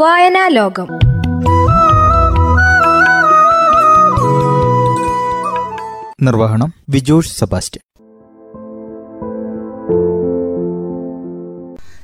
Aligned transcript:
വായനാ 0.00 0.48
ലോകം 0.48 0.86
നിർവഹണം 6.22 6.74
വിജോഷ് 6.88 7.38
സെബാസ്റ്റ്യൻ. 7.38 7.82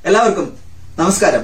എല്ലാവർക്കും 0.06 0.56
നമസ്കാരം. 0.98 1.40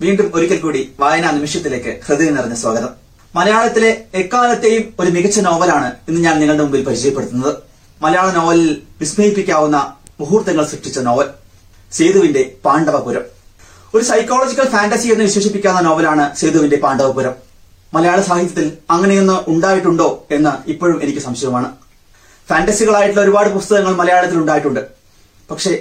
വീണ്ടും 0.00 0.30
ഒരിക്കൽ 0.34 0.58
കൂടി 0.58 0.92
വായനാ 1.00 1.30
നിമിഷത്തിലേക്ക് 1.30 2.00
ഹൃദയം 2.06 2.34
നിറഞ്ഞ 2.34 2.54
സ്വാഗതം. 2.54 2.88
മലയാളത്തിലെ 3.34 4.04
എക്കാലത്തെയും 4.14 4.94
ഒരു 5.00 5.10
മികച്ച 5.10 5.40
നോവലാണ് 5.40 5.92
ഇന്ന് 6.08 6.20
ഞാൻ 6.20 6.40
നിങ്ങളുടെ 6.40 6.62
മുമ്പിൽ 6.62 6.84
പരിചയപ്പെടുത്തുന്നത്. 6.84 7.56
മലയാള 8.02 8.32
നോവലിൽ 8.32 8.82
വിസ്മയിപ്പിക്കാവുന്ന 9.00 9.96
മുഹൂർത്തങ്ങൾ 10.20 10.64
സൃഷ്ടിച്ച 10.64 10.98
നോവൽ 10.98 11.28
സേതുവിന്റെ 11.92 12.54
പാണ്ഡവപുരം. 12.64 13.41
ഒരു 13.96 14.04
സൈക്കോളജിക്കൽ 14.08 14.66
ഫാന്റസി 14.74 15.08
എന്ന് 15.12 15.24
വിശേഷിപ്പിക്കാവുന്ന 15.28 15.88
നോവലാണ് 15.88 16.24
സേതുവിന്റെ 16.40 16.76
പാണ്ഡവപുരം. 16.84 17.34
മലയാള 17.94 18.20
സാഹിത്യത്തിൽ 18.28 18.66
അങ്ങനെയൊന്ന് 18.94 19.36
ഉണ്ടായിട്ടുണ്ടോ 19.52 20.06
എന്ന് 20.30 20.52
ഇപ്പോഴും 20.72 21.02
എനിക്ക് 21.02 21.22
സംശയമാണ്. 21.24 21.68
ഫാന്റസികളായിട്ടുള്ള 22.48 23.22
ഒരുപാട് 23.24 23.48
പുസ്തകങ്ങൾ 23.56 23.94
മലയാളത്തിൽ 23.94 24.38
ഉണ്ടായിട്ടുണ്ട്. 24.42 24.80
പക്ഷേ 25.50 25.72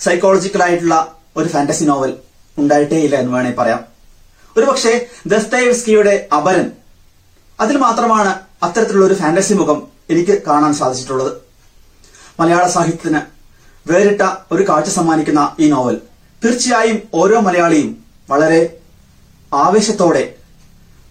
സൈക്കോളജിക്കലായിട്ടുള്ള 0.00 0.96
ഒരു 1.36 1.48
ഫാന്റസി 1.54 1.84
നോവൽ 1.84 2.12
ഉണ്ടായിട്ടേ 2.56 2.98
ഇല്ല 3.06 3.16
എന്ന് 3.22 3.32
വേണേ 3.36 3.54
പറയാം. 3.60 3.80
ഒരുപക്ഷെ 4.56 4.92
ദസ്തയേവ്സ്കിയുടെ 5.32 6.14
അപരൻ 6.38 6.68
അതിൽ 7.60 7.76
മാത്രമാണ് 7.86 8.34
അത്തരത്തിലുള്ള 8.66 9.06
ഒരു 9.06 9.14
ഫാന്റസി 9.14 9.54
മുഖം 9.54 9.80
എനിക്ക് 10.10 10.42
കാണാൻ 10.46 10.72
സാധിച്ചിട്ടുള്ളത്. 10.74 11.32
മലയാള 12.40 12.66
സാഹിത്യത്തിന് 12.76 13.20
വേറിട്ട 13.86 14.22
ഒരു 14.52 14.62
കാഴ്ച 14.68 14.90
സമ്മാനിക്കുന്ന 14.98 15.42
ഈ 15.60 15.68
നോവൽ 15.70 15.98
തീർച്ചയായും 16.44 17.02
ഓരോ 17.14 17.40
മലയാളിയും 17.40 18.04
വളരെ 18.30 18.76
ആവേശത്തോടെ 19.54 20.34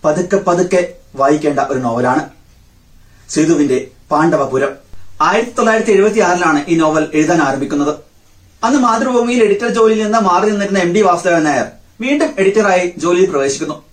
പതുക്കെ 0.06 0.38
പതുക്കെ 0.38 0.94
വായിക്കേണ്ട 1.16 1.60
ഒരു 1.60 1.80
നോവലാണ് 1.80 2.30
സേതുവിന്റെ 3.30 3.88
പാണ്ഡവപുരം. 4.12 4.70
ആയിരത്തി 5.22 5.52
തൊള്ളായിരത്തി 5.52 5.92
എഴുപത്തി 5.92 6.20
ആറിലാണ് 6.20 6.66
ഈ 6.68 6.78
നോവൽ 6.78 7.08
എഴുതാൻ 7.14 7.42
ആരംഭിക്കുന്നത്. 7.42 7.96
അന്ന് 8.64 8.80
മാതൃഭൂമിയിൽ 8.80 9.44
എഡിറ്റർ 9.44 9.68
ജോലിയിൽ 9.68 10.04
നിന്ന് 10.04 10.18
മാറി 10.18 10.50
നിന്നിരുന്ന 10.50 10.80
എം 10.80 10.94
ഡി 10.94 11.02
വാസുദേവൻ 11.02 11.44
നായർ 11.44 11.66
വീണ്ടും 12.02 12.36
എഡിറ്ററായി 12.40 12.94
ജോലിയിൽ 12.98 13.30
പ്രവേശിക്കുന്നു. 13.30 13.84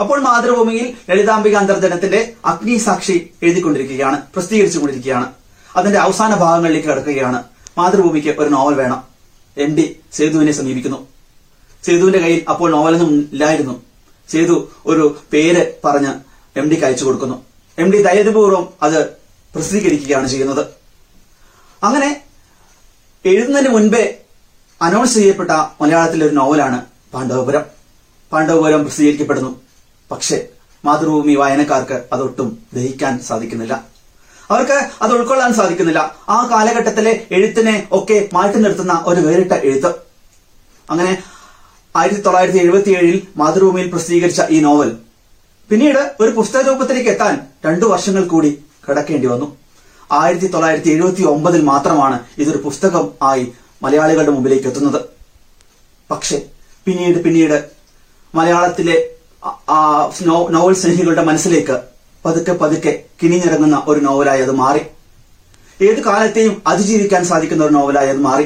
അപ്പോൾ 0.00 0.20
മാതൃഭൂമിയിൽ 0.20 0.94
ലളിതാംബിക 1.10 1.56
അന്തർജനത്തിന്റെ 1.56 2.32
അഗ്നിസാക്ഷി 2.44 3.30
എഴുതിക്കൊണ്ടിരിക്കുകയാണ് 3.42 4.22
പ്രസിദ്ധീകരിച്ചുകൊണ്ടിരിക്കുകയാണ്. 4.34 5.32
അതിന്റെ 5.76 5.98
അവസാന 5.98 6.34
ഭാഗങ്ങളിലേക്ക് 6.34 6.88
കടക്കുകയാണ്. 6.88 7.44
മാതൃഭൂമിക്ക് 7.78 8.40
ഒരു 8.40 8.48
നോവൽ 8.48 8.74
വേണം. 8.74 9.13
എം 9.58 9.76
ഡി 9.76 10.00
സേതുവിനെ 10.12 10.52
സമീപിക്കുന്നു. 10.52 11.08
സേതുവിന്റെ 11.84 12.18
കയ്യിൽ 12.18 12.44
അപ്പോൾ 12.48 12.70
നോവലൊന്നും 12.70 13.28
ഇല്ലായിരുന്നു. 13.32 13.82
സേതു 14.30 14.68
ഒരു 14.86 15.18
പേര് 15.32 15.74
പറഞ്ഞ് 15.84 16.14
എം 16.58 16.70
ഡിക്ക് 16.70 16.84
അയച്ചു 16.84 17.04
കൊടുക്കുന്നു. 17.04 17.44
എം 17.78 17.92
ഡി 17.92 18.02
ധൈര്യപൂർവം 18.02 18.68
അത് 18.82 19.08
പ്രസിദ്ധീകരിക്കുകയാണ് 19.54 20.28
ചെയ്യുന്നത്. 20.28 20.66
അങ്ങനെ 21.82 22.22
എഴുതുന്നതിന് 23.24 23.68
മുൻപേ 23.68 24.18
അനൗൺസ് 24.82 25.14
ചെയ്യപ്പെട്ട 25.14 25.50
മലയാളത്തിലെ 25.80 26.26
ഒരു 26.26 26.34
നോവലാണ് 26.34 26.84
പാണ്ഡവപുരം. 27.14 27.62
പാണ്ഡവപുരം 28.32 28.82
പ്രസിദ്ധീകരിക്കപ്പെടുന്നു. 28.82 29.60
പക്ഷേ 30.10 30.48
മാതൃഭൂമി 30.84 31.34
വായനക്കാർക്ക് 31.34 32.04
അതൊട്ടും 32.12 32.58
ദഹിക്കാൻ 32.74 33.18
സാധിക്കുന്നില്ല. 33.18 33.93
അവർക്ക് 34.54 34.78
അത് 35.02 35.12
ഉൾക്കൊള്ളാൻ 35.18 35.52
സാധിക്കുന്നില്ല. 35.58 36.00
ആ 36.28 36.38
കാലഘട്ടത്തിലെ 36.52 37.12
എഴുത്തിനെ 37.30 37.76
ഒക്കെ 37.92 38.18
മാറ്റി 38.32 38.58
നിർത്തുന്ന 38.64 39.02
ഒരു 39.06 39.20
വേറിട്ട 39.26 39.52
എഴുത്ത്. 39.68 39.90
അങ്ങനെ 40.90 41.12
ആയിരത്തി 41.96 42.20
തൊള്ളായിരത്തി 42.20 42.58
എഴുപത്തി 42.58 42.92
ഏഴിൽ 42.98 43.18
മാതൃഭൂമിയിൽ 43.36 43.88
പ്രസിദ്ധീകരിച്ച 43.92 44.42
ഈ 44.50 44.60
നോവൽ. 44.60 44.90
പിന്നീട് 45.70 46.00
ഒരു 46.20 46.30
പുസ്തക 46.30 46.62
രൂപത്തിലേക്ക് 46.68 47.10
എത്താൻ 47.10 47.34
രണ്ടു 47.66 47.84
വർഷങ്ങൾ 47.92 48.24
കൂടി 48.28 48.50
കിടക്കേണ്ടി 48.88 49.26
വന്നു. 49.26 49.48
ആയിരത്തി 50.12 50.46
തൊള്ളായിരത്തി 50.46 50.90
എഴുപത്തി 50.90 51.22
ഒമ്പതിൽ 51.34 51.62
മാത്രമാണ് 51.70 52.18
ഇതൊരു 52.38 52.58
പുസ്തകം 52.64 53.04
ആയി 53.22 53.44
മലയാളികളുടെ 53.82 54.30
മുമ്പിലേക്ക് 54.30 54.66
എത്തുന്നത്. 54.68 55.00
പക്ഷെ 56.10 56.38
പിന്നീട് 56.84 57.18
പിന്നീട് 57.24 57.56
മലയാളത്തിലെ 58.34 58.96
നോവൽ 60.50 60.74
സ്നേഹികളുടെ 60.74 61.22
മനസ്സിലേക്ക് 61.22 61.76
പതുക്കെ 62.24 62.52
പതുക്കെ 62.52 63.02
കിണിഞ്ഞിറങ്ങുന്ന 63.22 63.82
ഒരു 63.86 64.00
നോവലായി 64.00 64.42
അത് 64.42 64.50
മാറി. 64.50 64.80
ഏത് 65.84 66.00
കാലത്തെയും 66.04 66.62
അതിജീവിക്കാൻ 66.66 67.24
സാധിക്കുന്ന 67.24 67.64
ഒരു 67.64 67.72
നോവലായി 67.72 68.08
അത് 68.08 68.18
മാറി. 68.18 68.44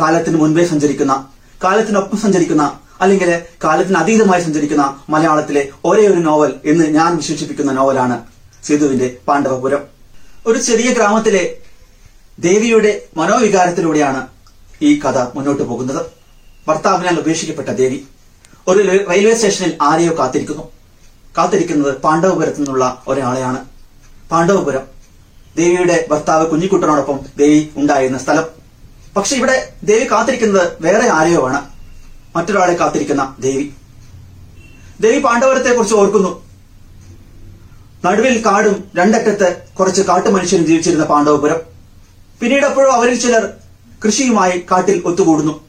കാലത്തിന് 0.00 0.36
മുൻപേ 0.36 0.64
സഞ്ചരിക്കുന്ന 0.66 1.28
കാലത്തിനൊപ്പം 1.64 2.18
സഞ്ചരിക്കുന്ന 2.18 2.78
അല്ലെങ്കിൽ 3.00 3.42
കാലത്തിന് 3.64 3.96
അതീതമായി 3.96 4.42
സഞ്ചരിക്കുന്ന 4.42 5.00
മലയാളത്തിലെ 5.08 5.68
ഒരേ 5.84 6.06
ഒരു 6.06 6.20
നോവൽ 6.20 6.54
എന്ന് 6.64 6.84
ഞാൻ 6.84 7.16
വിശേഷിപ്പിക്കുന്ന 7.16 7.72
നോവലാണ് 7.72 8.22
സേതുവിന്റെ 8.64 9.16
പാണ്ഡവപുരം. 9.28 9.82
ഒരു 10.46 10.58
ചെറിയ 10.58 10.92
ഗ്രാമത്തിലെ 10.92 11.56
ദേവിയുടെ 12.38 13.02
മനോവികാരത്തിലൂടെയാണ് 13.16 14.26
ഈ 14.82 15.00
കഥ 15.00 15.18
മുന്നോട്ട് 15.34 15.62
പോകുന്നത്. 15.62 16.06
ഭർത്താവിനാൽ 16.68 17.18
ഉപേക്ഷിക്കപ്പെട്ട 17.20 17.68
ദേവി. 17.68 17.98
ഒരു 18.68 19.04
റെയിൽവേ 19.10 19.34
സ്റ്റേഷനിൽ 19.34 19.78
ആരെയോ 19.82 20.18
കാത്തിരിക്കുന്നു. 20.18 20.75
കാത്തിരിക്കുന്നത് 21.36 21.94
പാണ്ഡവപുരത്തു 22.00 22.56
നിന്നുള്ള 22.56 23.02
ഒരാളെയാണ്. 23.08 23.64
പാണ്ഡവപുരം. 24.30 24.80
ദേവിയുടെ 25.56 26.06
ഭർത്താവ് 26.10 26.46
കുഞ്ഞിക്കുട്ടനോടൊപ്പം 26.46 27.20
ദേവി 27.36 27.68
ഉണ്ടായിരുന്ന 27.76 28.18
സ്ഥലം. 28.18 28.44
പക്ഷെ 29.16 29.36
ഇവിടെ 29.36 29.72
ദേവി 29.84 30.10
കാത്തിരിക്കുന്നത് 30.10 30.72
വേറെ 30.80 31.08
ആരെയോ 31.08 31.48
ആണ്. 31.48 31.60
മറ്റൊരാളെ 32.36 32.74
കാത്തിരിക്കുന്ന 32.74 33.36
ദേവി. 33.40 33.70
ദേവി 35.00 35.20
പാണ്ഡവരത്തെ 35.20 35.74
കുറിച്ച് 35.74 35.94
ഓർക്കുന്നു. 35.94 36.46
നടുവിൽ 38.04 38.44
കാടും 38.46 38.84
രണ്ടറ്റത്ത് 38.96 39.62
കുറച്ച് 39.78 40.02
കാട്ടുമനുഷ്യരും 40.02 40.66
ജീവിച്ചിരുന്ന 40.66 41.04
പാണ്ഡവപുരം. 41.04 41.60
പിന്നീട് 42.40 42.66
അപ്പോഴും 42.66 42.92
അവരിൽ 42.92 43.20
ചിലർ 43.20 43.50
കൃഷിയുമായി 44.06 44.64
കാട്ടിൽ 44.70 45.02
ഒത്തുകൂടുന്നു. 45.04 45.60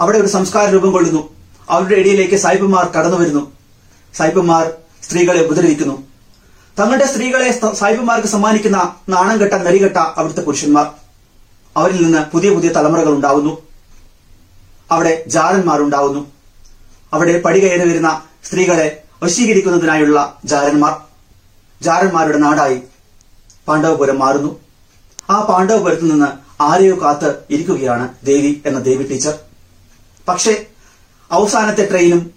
അവിടെ 0.00 0.18
ഒരു 0.18 0.26
സംസ്കാര 0.26 0.70
രൂപം 0.70 0.92
കൊള്ളുന്നു. 0.92 1.28
അവരുടെ 1.70 2.00
ഇടയിലേക്ക് 2.00 2.34
സായിപ്പന്മാർ 2.34 2.84
കടന്നു 2.86 3.16
വരുന്നു. 3.16 3.52
സായിപ്പന്മാർ 4.14 4.72
സ്ത്രീകളെ 5.06 5.46
ഉപദ്രവിക്കുന്നു. 5.46 6.06
തങ്ങളുടെ 6.78 7.06
സ്ത്രീകളെ 7.06 7.74
സായിപ്പന്മാർക്ക് 7.74 8.28
സമ്മാനിക്കുന്ന 8.28 8.94
നാണം 9.08 9.40
കെട്ട 9.40 9.54
നരികെട്ട 9.54 9.96
അവിടുത്തെ 9.96 10.40
പുരുഷന്മാർ. 10.40 10.86
അവരിൽ 11.76 12.04
നിന്ന് 12.04 12.30
പുതിയ 12.30 12.54
പുതിയ 12.54 12.68
തലമുറകൾ 12.68 13.12
ഉണ്ടാവുന്നു. 13.14 13.62
അവിടെ 14.90 15.24
ജാരന്മാരുണ്ടാവുന്നു. 15.26 16.32
അവിടെ 17.12 17.40
പടി 17.40 17.60
കയറി 17.60 17.88
വരുന്ന 17.88 18.22
സ്ത്രീകളെ 18.44 19.02
വശീകരിക്കുന്നതിനായുള്ള 19.22 20.38
ജാരന്മാർ. 20.44 20.96
ജാരന്മാരുടെ 21.82 22.38
നാടായി 22.38 22.80
പാണ്ഡവപുരം 23.68 24.18
മാറുന്നു. 24.18 24.60
ആ 25.30 25.42
പാണ്ഡവപുരത്തു 25.42 26.02
നിന്ന് 26.02 26.26
ആരെയോ 26.62 27.02
കാത്ത് 27.02 27.42
ഇരിക്കുകയാണ് 27.50 28.08
ദേവി 28.24 28.62
എന്ന 28.66 28.78
ദേവി 28.78 29.02
ടീച്ചർ. 29.02 29.38
പക്ഷേ 30.28 30.66
അവസാനത്തെ 31.30 31.88
ട്രെയിനും 31.90 32.30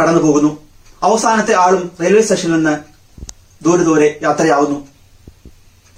കടന്നു 0.00 0.22
പോകുന്നു 0.22 0.67
അവസാനത്തെ 1.02 1.54
ആളും 1.54 1.90
റെയിൽവേ 2.00 2.22
സ്റ്റേഷനിൽ 2.22 2.54
നിന്ന് 2.54 2.78
ദൂരെ 3.64 3.82
ദൂരെ 3.82 4.18
യാത്രയാവുന്നു. 4.22 4.88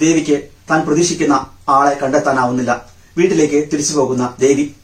ദേവിക്ക് 0.00 0.48
താൻ 0.70 0.86
പ്രതീക്ഷിക്കുന്ന 0.86 1.46
ആളെ 1.68 1.98
കണ്ടെത്താനാവുന്നില്ല. 2.02 2.86
വീട്ടിലേക്ക് 3.18 3.68
തിരിച്ചു 3.72 3.94
പോകുന്ന 3.94 4.34
ദേവി. 4.40 4.74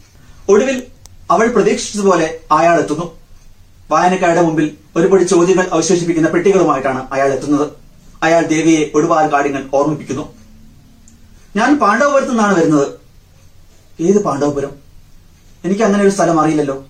ഒടുവിൽ 0.48 0.86
അവൾ 1.30 1.46
പ്രതീക്ഷിച്ചതുപോലെ 1.48 2.40
അയാൾ 2.52 2.80
എത്തുന്നു. 2.80 3.16
വായനക്കാരുടെ 3.90 4.42
മുമ്പിൽ 4.42 4.76
ഒരുപടി 4.96 5.24
ചോദ്യങ്ങൾ 5.24 5.68
അവശേഷിപ്പിക്കുന്ന 5.72 6.28
പെട്ടികളുമായിട്ടാണ് 6.28 7.06
അയാൾ 7.12 7.26
എത്തുന്നത്. 7.26 7.70
അയാൾ 8.22 8.46
ദേവിയെ 8.46 8.90
ഒരുപാട് 8.94 9.30
കാര്യങ്ങൾ 9.30 9.68
ഓർമ്മിപ്പിക്കുന്നു. 9.74 10.34
ഞാൻ 11.56 11.78
പാണ്ഡവപുരത്തു 11.78 12.30
നിന്നാണ് 12.30 12.58
വരുന്നത്. 12.58 12.88
ഏത് 14.00 14.22
പാണ്ഡവപുരം? 14.22 14.70
എനിക്ക് 15.64 15.82
അങ്ങനെ 15.82 16.02
ഒരു 16.02 16.10
സ്ഥലം 16.10 16.40
അറിയില്ലല്ലോ. 16.40 16.84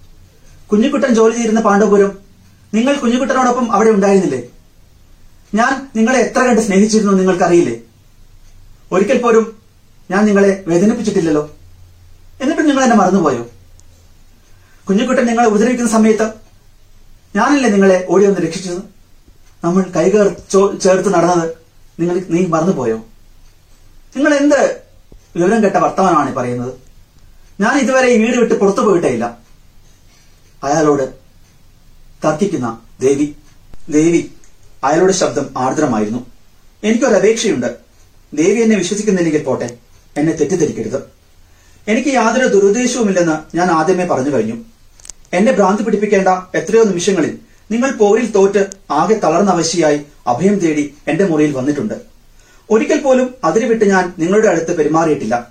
കുഞ്ഞിക്കുട്ടൻ 0.73 1.15
ജോലി 1.15 1.37
ചെയ്യുന്ന 1.37 1.61
പാണ്ഡവപുരം 1.61 2.26
നിങ്ങൾ 2.77 2.95
കുഞ്ഞുകുട്ടനോടൊപ്പം 3.03 3.67
അവിടെ 3.75 3.91
ഉണ്ടായിരുന്നില്ലേ? 3.97 4.41
ഞാൻ 5.59 5.73
നിങ്ങളെ 5.97 6.19
എത്ര 6.27 6.41
കണ്ട് 6.47 6.63
സ്നേഹിച്ചിരുന്നു 6.67 7.13
നിങ്ങൾക്കറിയില്ലേ? 7.21 7.75
ഒരിക്കൽ 8.95 9.19
പോലും 9.23 9.45
ഞാൻ 10.11 10.23
നിങ്ങളെ 10.29 10.51
വേദനിപ്പിച്ചിട്ടില്ലല്ലോ. 10.71 11.45
എന്നിട്ട് 12.43 12.63
നിങ്ങൾ 12.69 12.83
എന്നെ 12.87 12.97
മറന്നുപോയോ? 13.03 13.45
കുഞ്ഞുകുട്ടൻ 14.89 15.25
നിങ്ങളെ 15.31 15.47
ഉപദ്രവിക്കുന്ന 15.51 15.91
സമയത്ത് 15.97 16.27
ഞാനല്ലേ 17.39 17.69
നിങ്ങളെ 17.75 17.97
ഓടി 18.13 18.25
വന്ന് 18.27 18.43
രക്ഷിച്ചത്? 18.47 18.83
നമ്മൾ 19.65 19.83
കൈകേർ 19.97 20.27
ചേർത്ത് 20.85 21.11
നടന്നത് 21.17 21.47
നിങ്ങൾ 22.01 22.17
നീ 22.35 22.41
മറന്നുപോയോ? 22.55 22.99
നിങ്ങൾ 24.17 24.33
എന്ത് 24.41 24.61
വിവരം 25.37 25.61
കെട്ട 25.65 25.77
വർത്തമാനമാണ് 25.85 26.31
പറയുന്നത്? 26.35 26.73
ഞാൻ 27.63 27.75
ഇതുവരെ 27.83 28.09
ഈ 28.15 28.17
വീട് 28.23 28.37
വിട്ട് 28.43 28.55
പുറത്തു 28.61 28.83
പോയിട്ടേ 28.87 29.11
ഇല്ല. 29.17 29.27
അയാളോട് 30.63 31.05
തർക്കിക്കുന്ന 32.25 32.79
ദേവി. 33.01 33.33
ദേവി 33.91 34.31
അയാളുടെ 34.85 35.13
ശബ്ദം 35.13 35.51
ആർദ്രമായിരുന്നു. 35.57 36.27
എനിക്കൊരു 36.85 37.15
അപേക്ഷയുണ്ട് 37.15 37.77
ദേവി 38.35 38.61
എന്നെ 38.61 38.77
വിശ്വസിക്കുന്നില്ലെങ്കിൽ 38.77 39.43
പോട്ടെ. 39.43 39.79
എന്നെ 40.17 40.33
തെറ്റിദ്ധരിക്കരുത്. 40.33 41.03
എനിക്ക് 41.89 42.09
യാതൊരു 42.09 42.47
ദുരുദ്ദേശവുമില്ലെന്ന് 42.47 43.57
ഞാൻ 43.57 43.71
ആദ്യമേ 43.71 44.07
പറഞ്ഞു 44.07 44.31
കഴിഞ്ഞു. 44.31 44.65
എന്നെ 45.33 45.53
ഭ്രാന്തി 45.53 45.83
പിടിപ്പിക്കേണ്ട 45.83 46.29
എത്രയോ 46.55 46.85
നിമിഷങ്ങളിൽ 46.85 47.39
നിങ്ങൾ 47.71 47.91
പോരിൽ 47.91 48.31
തോറ്റ് 48.31 48.67
ആകെ 48.91 49.15
തളർന്നവശിയായി 49.15 50.01
അഭയം 50.27 50.59
തേടി 50.59 50.95
എന്റെ 51.09 51.27
മുറിയിൽ 51.27 51.53
വന്നിട്ടുണ്ട്. 51.53 51.95
ഒരിക്കൽ 52.71 53.01
പോലും 53.01 53.35
അതിരുവിട്ട് 53.45 53.85
ഞാൻ 53.85 54.13
നിങ്ങളുടെ 54.19 54.49
അടുത്ത് 54.49 54.77
പെരുമാറിയിട്ടില്ല. 54.79 55.49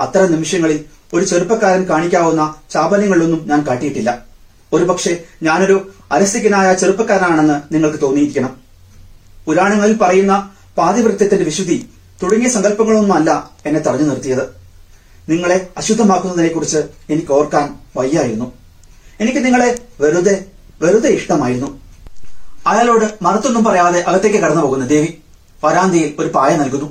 അത്തരം 0.00 0.32
നിമിഷങ്ങളിൽ 0.32 0.84
ഒരു 1.14 1.24
ചെറുപ്പക്കാരൻ 1.24 1.84
കാണിക്കാവുന്ന 1.84 2.54
ചാപല്യങ്ങളിലൊന്നും 2.70 3.48
ഞാൻ 3.48 3.66
കാട്ടിയിട്ടില്ല. 3.66 4.33
ഒരുപക്ഷെ 4.74 5.12
ഞാനൊരു 5.42 5.76
അരസികനായ 6.12 6.74
ചെറുപ്പക്കാരനാണെന്ന് 6.74 7.74
നിങ്ങൾക്ക് 7.74 8.00
തോന്നിയിരിക്കണം. 8.02 8.52
പുരാണങ്ങളിൽ 9.46 9.96
പറയുന്ന 9.96 10.50
പാതിവൃത്യത്തിന്റെ 10.78 11.44
വിശുദ്ധി 11.44 11.76
തുടങ്ങിയ 12.22 12.48
സങ്കല്പങ്ങളൊന്നുമല്ല 12.48 13.30
എന്നെ 13.66 13.80
തടഞ്ഞു 13.80 14.06
നിർത്തിയത്. 14.08 14.44
നിങ്ങളെ 15.28 15.68
അശുദ്ധമാക്കുന്നതിനെക്കുറിച്ച് 15.76 16.80
എനിക്ക് 17.10 17.32
ഓർക്കാൻ 17.32 17.66
വയ്യായിരുന്നു. 17.96 18.52
എനിക്ക് 19.20 19.44
നിങ്ങളെ 19.44 19.68
വെറുതെ 20.00 20.44
വെറുതെ 20.82 21.08
ഇഷ്ടമായിരുന്നു. 21.08 21.80
അയാളോട് 22.66 23.06
മറത്തൊന്നും 23.22 23.64
പറയാതെ 23.64 24.00
അകത്തേക്ക് 24.00 24.38
കടന്നു 24.38 24.62
പോകുന്ന 24.62 24.86
ദേവി 24.86 25.10
വരാന്തയിൽ 25.64 26.14
ഒരു 26.18 26.28
പായ 26.28 26.56
നൽകുന്നു. 26.56 26.88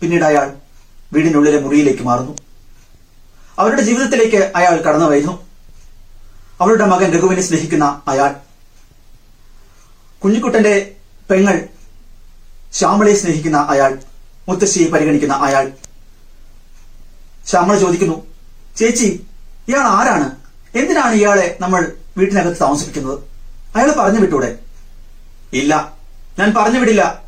പിന്നീട് 0.00 0.24
അയാൾ 0.24 0.46
വീടിനുള്ളിലെ 1.12 1.60
മുറിയിലേക്ക് 1.60 2.02
മാറുന്നു. 2.02 2.36
അവരുടെ 3.58 3.82
ജീവിതത്തിലേക്ക് 3.82 4.52
അയാൾ 4.56 4.76
കടന്നു 4.82 5.06
വരുന്നു 5.06 5.49
അവളുടെ 6.60 6.86
മകൻ 6.86 7.12
രഘുവിനെ 7.12 7.42
സ്നേഹിക്കുന്ന 7.42 8.02
അയാൾ. 8.08 8.36
കുഞ്ഞിക്കുട്ടന്റെ 10.24 10.94
പെങ്ങൾ 11.30 11.68
ശ്യാമളയെ 12.72 13.14
സ്നേഹിക്കുന്ന 13.14 13.56
അയാൾ. 13.56 13.98
മുത്തശ്ശിയെ 14.48 14.90
പരിഗണിക്കുന്ന 14.90 15.34
അയാൾ. 15.34 15.72
ശ്യാമള 17.46 17.78
ചോദിക്കുന്നു 17.78 18.26
ചേച്ചി 18.76 19.26
ഇയാൾ 19.68 19.80
ആരാണ്? 19.80 20.36
എന്തിനാണ് 20.74 21.14
ഇയാളെ 21.14 21.58
നമ്മൾ 21.60 21.92
വീട്ടിനകത്ത് 22.16 22.60
താമസിപ്പിക്കുന്നത്? 22.60 23.18
അയാൾ 23.76 23.92
പറഞ്ഞു 23.92 24.20
വിട്ടൂടെ? 24.20 24.58
ഇല്ല 25.52 25.94
ഞാൻ 26.38 26.54
പറഞ്ഞു 26.56 26.78
വിടില്ല. 26.78 27.24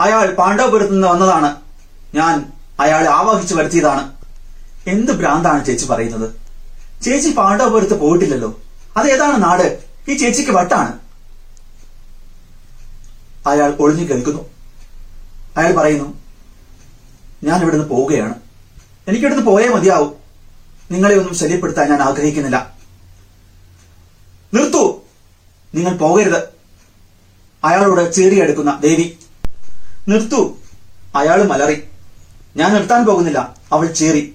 അയാൾ 0.00 0.34
പാണ്ഡവപുരത്ത് 0.34 0.92
നിന്ന് 0.92 1.08
വന്നതാണ്. 1.08 1.56
ഞാൻ 2.14 2.52
അയാളെ 2.80 3.10
ആവാഹിച്ചു 3.10 3.54
വരുത്തിയതാണ്. 3.54 4.12
എന്ത് 4.86 5.12
ഭ്രാന്താണ് 5.12 5.64
ചേച്ചി 5.64 5.86
പറയുന്നത്? 5.86 6.43
ചേച്ചി 7.04 7.30
പാണ്ഡവപുരത്ത് 7.30 8.00
പോയിട്ടില്ലല്ലോ. 8.00 8.62
അത് 8.96 9.06
ഏതാണ് 9.06 9.42
നാട്? 9.42 9.84
ഈ 10.08 10.14
ചേച്ചിക്ക് 10.14 10.50
വട്ടാണ്. 10.50 10.98
അയാൾ 13.46 13.76
ഒളിഞ്ഞു 13.80 14.04
കേൾക്കുന്നു. 14.04 14.50
അയാൾ 15.56 15.74
പറയുന്നു 15.74 16.20
ഞാൻ 17.44 17.62
ഇവിടുന്ന് 17.62 17.84
പോവുകയാണ്. 17.84 18.34
എനിക്കിവിടുന്ന് 19.08 19.46
പോയേ 19.46 19.68
മതിയാവും. 19.68 20.14
നിങ്ങളെ 20.90 21.16
ഒന്നും 21.16 21.34
ശല്യപ്പെടുത്താൻ 21.34 21.90
ഞാൻ 21.90 22.02
ആഗ്രഹിക്കുന്നില്ല. 22.02 22.74
നിർത്തൂ. 24.54 25.02
നിങ്ങൾ 25.74 25.96
പോകരുത്. 25.96 26.42
അയാളോട് 27.64 28.12
ചേറിയെടുക്കുന്ന 28.12 28.78
ദേവി 28.82 29.18
നിർത്തൂ. 30.08 30.56
അയാൾ 31.16 31.42
മലറി. 31.42 31.82
ഞാൻ 32.56 32.74
നിർത്താൻ 32.74 33.04
പോകുന്നില്ല. 33.04 33.56
അവൾ 33.72 33.86
ചേറി. 33.86 34.34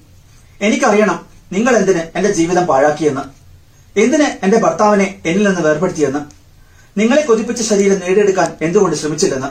എനിക്കറിയണം 0.62 1.29
നിങ്ങൾ 1.51 1.78
എന്തിന് 1.78 2.01
എന്റെ 2.16 2.31
ജീവിതം 2.31 2.66
പാഴാക്കിയെന്ന്? 2.66 3.22
എന്തിന് 4.00 4.46
എന്റെ 4.46 4.57
ഭർത്താവിനെ 4.57 5.22
എന്നിൽ 5.25 5.48
നിന്ന് 5.48 5.62
വേർപെടുത്തിയെന്ന്? 5.62 6.19
നിങ്ങളെ 7.00 7.22
കൊതിപ്പിച്ച 7.22 7.62
ശരീരം 7.62 8.00
നേടിയെടുക്കാൻ 8.00 8.57
എന്തുകൊണ്ട് 8.62 8.96
ശ്രമിച്ചില്ലെന്ന്? 8.96 9.48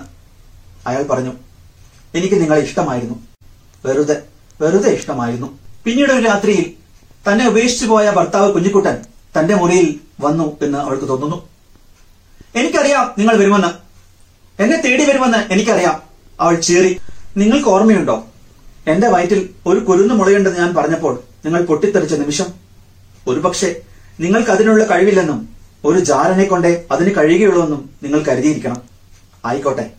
അയാൾ 0.88 1.02
പറഞ്ഞു 1.02 1.32
എനിക്ക് 2.14 2.34
നിങ്ങളെ 2.34 2.60
ഇഷ്ടമായിരുന്നു. 2.60 3.26
വെറുതെ 3.84 4.22
വെറുതെ 4.60 4.90
ഇഷ്ടമായിരുന്നു. 4.90 5.58
പിന്നീട് 5.84 6.12
ഒരു 6.12 6.26
രാത്രിയിൽ 6.26 6.74
തന്നെ 7.32 7.48
ഉപേക്ഷിച്ചു 7.48 7.86
പോയ 7.86 8.10
ഭർത്താവ് 8.10 8.52
കുഞ്ഞിക്കുട്ടൻ 8.52 9.04
തന്റെ 9.38 9.54
മുറിയിൽ 9.54 10.00
വന്നു 10.20 10.56
എന്ന് 10.62 10.78
അവൾക്ക് 10.78 11.08
തോന്നുന്നു. 11.08 11.48
എനിക്കറിയാം 12.54 13.14
നിങ്ങൾ 13.18 13.36
വരുമെന്ന്. 13.36 13.68
എന്നെ 14.62 14.82
തേടി 14.84 15.04
വരുമെന്ന് 15.04 15.52
എനിക്കറിയാം 15.52 16.02
അവൾ 16.40 16.54
ചീറി. 16.54 17.00
നിങ്ങൾക്ക് 17.36 17.68
ഓർമ്മയുണ്ടോ? 17.68 18.24
എന്റെ 18.86 19.08
വയറ്റിൽ 19.08 19.50
ഒരു 19.66 19.80
കുരുന്നു 19.80 20.14
മുളയുണ്ടെന്ന് 20.14 20.58
ഞാൻ 20.58 20.74
പറഞ്ഞപ്പോൾ 20.74 21.27
നിങ്ങൾ 21.44 21.64
പൊട്ടിത്തെറിച്ച 21.64 22.14
നിമിഷം. 22.14 22.46
ഒരുപക്ഷെ 23.26 23.80
നിങ്ങൾക്ക് 24.20 24.50
അതിനുള്ള 24.50 24.84
കഴിവില്ലെന്നും 24.84 25.48
ഒരു 25.84 25.98
ജാരനെ 25.98 26.44
കൊണ്ടേ 26.44 26.84
അതിന് 26.92 27.14
കഴിയുകയുള്ളൂ 27.16 27.84
നിങ്ങൾ 28.02 28.22
കരുതിയിരിക്കണം. 28.22 28.82
ആയിക്കോട്ടെ. 29.44 29.90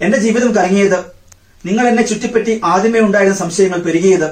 എന്റെ 0.00 0.18
ജീവിതം 0.18 0.54
കറങ്ങിയത് 0.54 0.98
നിങ്ങൾ 1.66 1.88
എന്നെ 1.88 2.02
ചുറ്റിപ്പറ്റി 2.06 2.60
ആദ്യമേ 2.64 3.00
ഉണ്ടായിരുന്ന 3.00 3.38
സംശയങ്ങൾ 3.38 3.78
പെരുകിയത് 3.78 4.30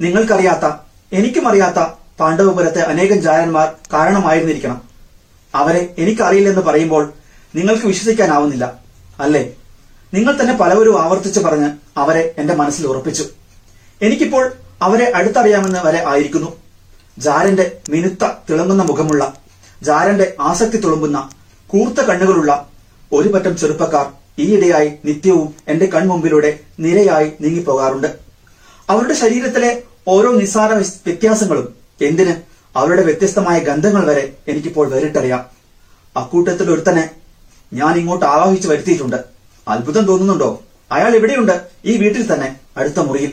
നിങ്ങൾക്കറിയാത്ത 0.00 0.72
എനിക്കും 1.12 1.48
അറിയാത്ത 1.48 1.92
പാണ്ഡവപുരത്തെ 2.20 2.80
അനേകം 2.80 3.22
ജാരന്മാർ 3.22 3.72
കാരണമായിരുന്നിരിക്കണം. 3.92 4.82
അവരെ 5.54 5.94
എനിക്കറിയില്ലെന്ന് 5.98 6.60
പറയുമ്പോൾ 6.60 7.12
നിങ്ങൾക്ക് 7.54 7.86
വിശ്വസിക്കാനാവുന്നില്ല 7.86 8.78
അല്ലേ? 9.20 9.52
നിങ്ങൾ 10.14 10.40
തന്നെ 10.40 10.54
പലവരും 10.54 11.02
ആവർത്തിച്ചു 11.02 11.40
പറഞ്ഞ് 11.40 11.70
അവരെ 11.96 12.34
എന്റെ 12.38 12.54
മനസ്സിൽ 12.54 12.86
ഉറപ്പിച്ചു. 12.86 13.24
എനിക്കിപ്പോൾ 14.02 14.52
അവരെ 14.84 15.06
അടുത്തറിയാമെന്ന് 15.14 15.80
വരെ 15.86 16.00
ആയിരിക്കുന്നു. 16.08 16.50
ജാരന്റെ 17.18 17.66
മിനുത്ത 17.88 18.24
തിളങ്ങുന്ന 18.50 18.82
മുഖമുള്ള 18.82 19.22
ജാരന്റെ 19.82 20.26
ആസക്തി 20.40 20.78
തുളുമ്പുന്ന 20.80 21.18
കൂർത്ത 21.66 22.00
കണ്ണുകളുള്ള 22.00 22.52
ഒരു 23.12 23.28
പറ്റം 23.28 23.56
ചെറുപ്പക്കാർ 23.56 24.06
ഈയിടെയായി 24.38 24.90
നിത്യവും 25.04 25.48
എന്റെ 25.68 25.86
കൺമുമ്പിലൂടെ 25.86 26.50
നിരയായി 26.80 27.28
നീങ്ങിപ്പോകാറുണ്ട്. 27.40 28.10
അവരുടെ 28.90 29.14
ശരീരത്തിലെ 29.14 29.82
ഓരോ 30.08 30.32
നിസ്സാര 30.32 30.72
വ്യത്യാസങ്ങളും 31.06 31.66
എന്തിന് 32.00 32.34
അവരുടെ 32.78 33.02
വ്യത്യസ്തമായ 33.02 33.58
ഗന്ധങ്ങൾ 33.58 34.04
വരെ 34.06 34.24
എനിക്കിപ്പോൾ 34.48 34.86
വേറിട്ടറിയാം. 34.88 35.42
അക്കൂട്ടത്തിൽ 36.16 36.70
ഒരുത്തനെ 36.70 37.04
ഞാൻ 37.72 37.94
ഇങ്ങോട്ട് 37.96 38.24
ആവാഹിച്ചു 38.24 38.68
വരുത്തിയിട്ടുണ്ട്. 38.68 39.20
അത്ഭുതം 39.68 40.04
തോന്നുന്നുണ്ടോ? 40.04 40.50
അയാൾ 40.92 41.12
എവിടെയുണ്ട് 41.16 41.54
ഈ 41.84 41.96
വീട്ടിൽ 41.96 42.24
തന്നെ 42.32 42.48
അടുത്ത 42.76 43.00
മുറിയിൽ. 43.00 43.32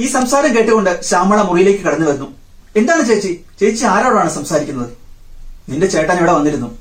ഈ 0.00 0.06
സംസാരം 0.06 0.54
കേട്ടുകൊണ്ട് 0.54 1.02
ശ്യാമള 1.02 1.42
മുറിയിലേക്ക് 1.42 1.84
കടന്നു 1.84 2.06
വരുന്നു. 2.06 2.34
എന്താണ് 2.76 3.06
ചേച്ചി? 3.06 3.40
ചേച്ചി 3.60 3.84
ആരോടാണ് 3.84 4.30
സംസാരിക്കുന്നത്? 4.30 4.90
നിന്റെ 5.68 5.86
ചേട്ടൻ 5.86 6.16
ഇവിടെ 6.18 6.32
വന്നിരുന്നു. 6.32 6.78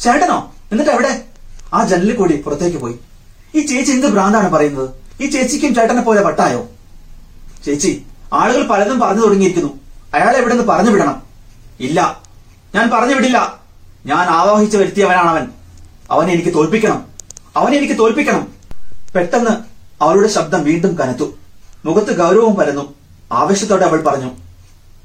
ചേട്ടനോ? 0.00 0.52
എന്നിട്ട് 0.72 0.92
എവിടെ? 0.92 1.24
ആ 1.74 1.84
ജനലിൽ 1.84 2.16
കൂടി 2.16 2.36
പുറത്തേക്ക് 2.36 2.78
പോയി. 2.78 2.98
ഈ 3.54 3.66
ചേച്ചി 3.66 3.92
എന്ത് 3.92 4.06
ഭ്രാന്താണ് 4.06 4.50
പറയുന്നത്? 4.50 4.90
ഈ 5.20 5.30
ചേച്ചിക്കും 5.30 5.74
ചേട്ടനെ 5.74 6.02
പോലെ 6.02 6.22
വട്ടായോ? 6.22 6.68
ചേച്ചി 7.64 8.06
ആളുകൾ 8.32 8.66
പലതും 8.66 9.00
പറഞ്ഞു 9.00 9.22
തുടങ്ങിയിരിക്കുന്നു. 9.22 9.80
അയാളെ 10.14 10.38
എവിടെ 10.38 10.54
നിന്ന് 10.54 10.72
പറഞ്ഞു 10.72 10.90
വിടണം. 10.90 11.22
ഇല്ല. 11.80 12.22
ഞാൻ 12.74 12.90
പറഞ്ഞു 12.90 13.14
വിടില്ല. 13.14 13.60
ഞാൻ 14.06 14.26
ആവാഹിച്ചു 14.28 14.76
വരുത്തിയവനാണവൻ 14.76 15.48
അവനെ 16.10 16.32
എനിക്ക് 16.32 16.54
തോൽപ്പിക്കണം. 16.54 17.06
അവനെ 17.56 17.76
എനിക്ക് 17.76 17.98
തോൽപ്പിക്കണം. 17.98 18.54
പെട്ടെന്ന് 19.14 19.50
അവളുടെ 20.02 20.28
ശബ്ദം 20.28 20.64
വീണ്ടും 20.64 20.94
കനത്തു. 20.94 21.43
മുഖത്ത് 21.84 22.18
ഗൗരവം 22.18 22.54
പരന്നു. 22.54 22.94
ആവേശത്തോടെ 23.32 23.84
അവൾ 23.84 24.02
പറഞ്ഞു 24.02 24.30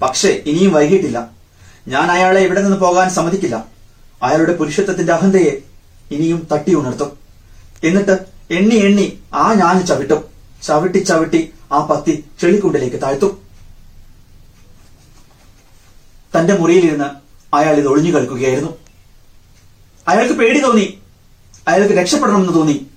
പക്ഷേ 0.02 0.30
ഇനിയും 0.46 0.74
വൈകിട്ടില്ല. 0.74 1.30
ഞാൻ 1.88 2.12
അയാളെ 2.12 2.42
ഇവിടെ 2.42 2.62
നിന്ന് 2.62 2.78
പോകാൻ 2.78 3.10
സമ്മതിക്കില്ല. 3.10 3.66
അയാളുടെ 4.24 4.56
പുരുഷത്വത്തിന്റെ 4.56 5.14
അഹന്തയെ 5.14 5.52
ഇനിയും 6.12 6.48
തട്ടി 6.54 6.76
ഉണർത്തും. 6.76 7.18
എന്നിട്ട് 7.84 8.26
എണ്ണി 8.52 8.76
എണ്ണി 8.76 9.20
ആ 9.34 9.54
ഞാൻ 9.54 9.86
ചവിട്ടും. 9.86 10.24
ചവിട്ടി 10.64 10.98
ചവിട്ടി 10.98 11.54
ആ 11.72 11.86
പത്തി 11.86 12.24
ചെളിക്കുണ്ടിലേക്ക് 12.42 13.02
താഴ്ത്തും. 13.02 13.38
തന്റെ 16.38 16.58
മുറിയിലിരുന്ന് 16.58 17.06
അയാൾ 17.56 17.76
ഇത് 17.76 17.88
ഒളിഞ്ഞു 17.88 18.12
കളിക്കുകയായിരുന്നു 18.12 18.78
അയാൾക്ക് 20.08 20.34
പേടി 20.34 20.60
തോന്നി. 20.60 21.00
അയാൾക്ക് 21.68 21.94
രക്ഷപ്പെടണമെന്ന് 21.94 22.54
തോന്നി. 22.54 22.88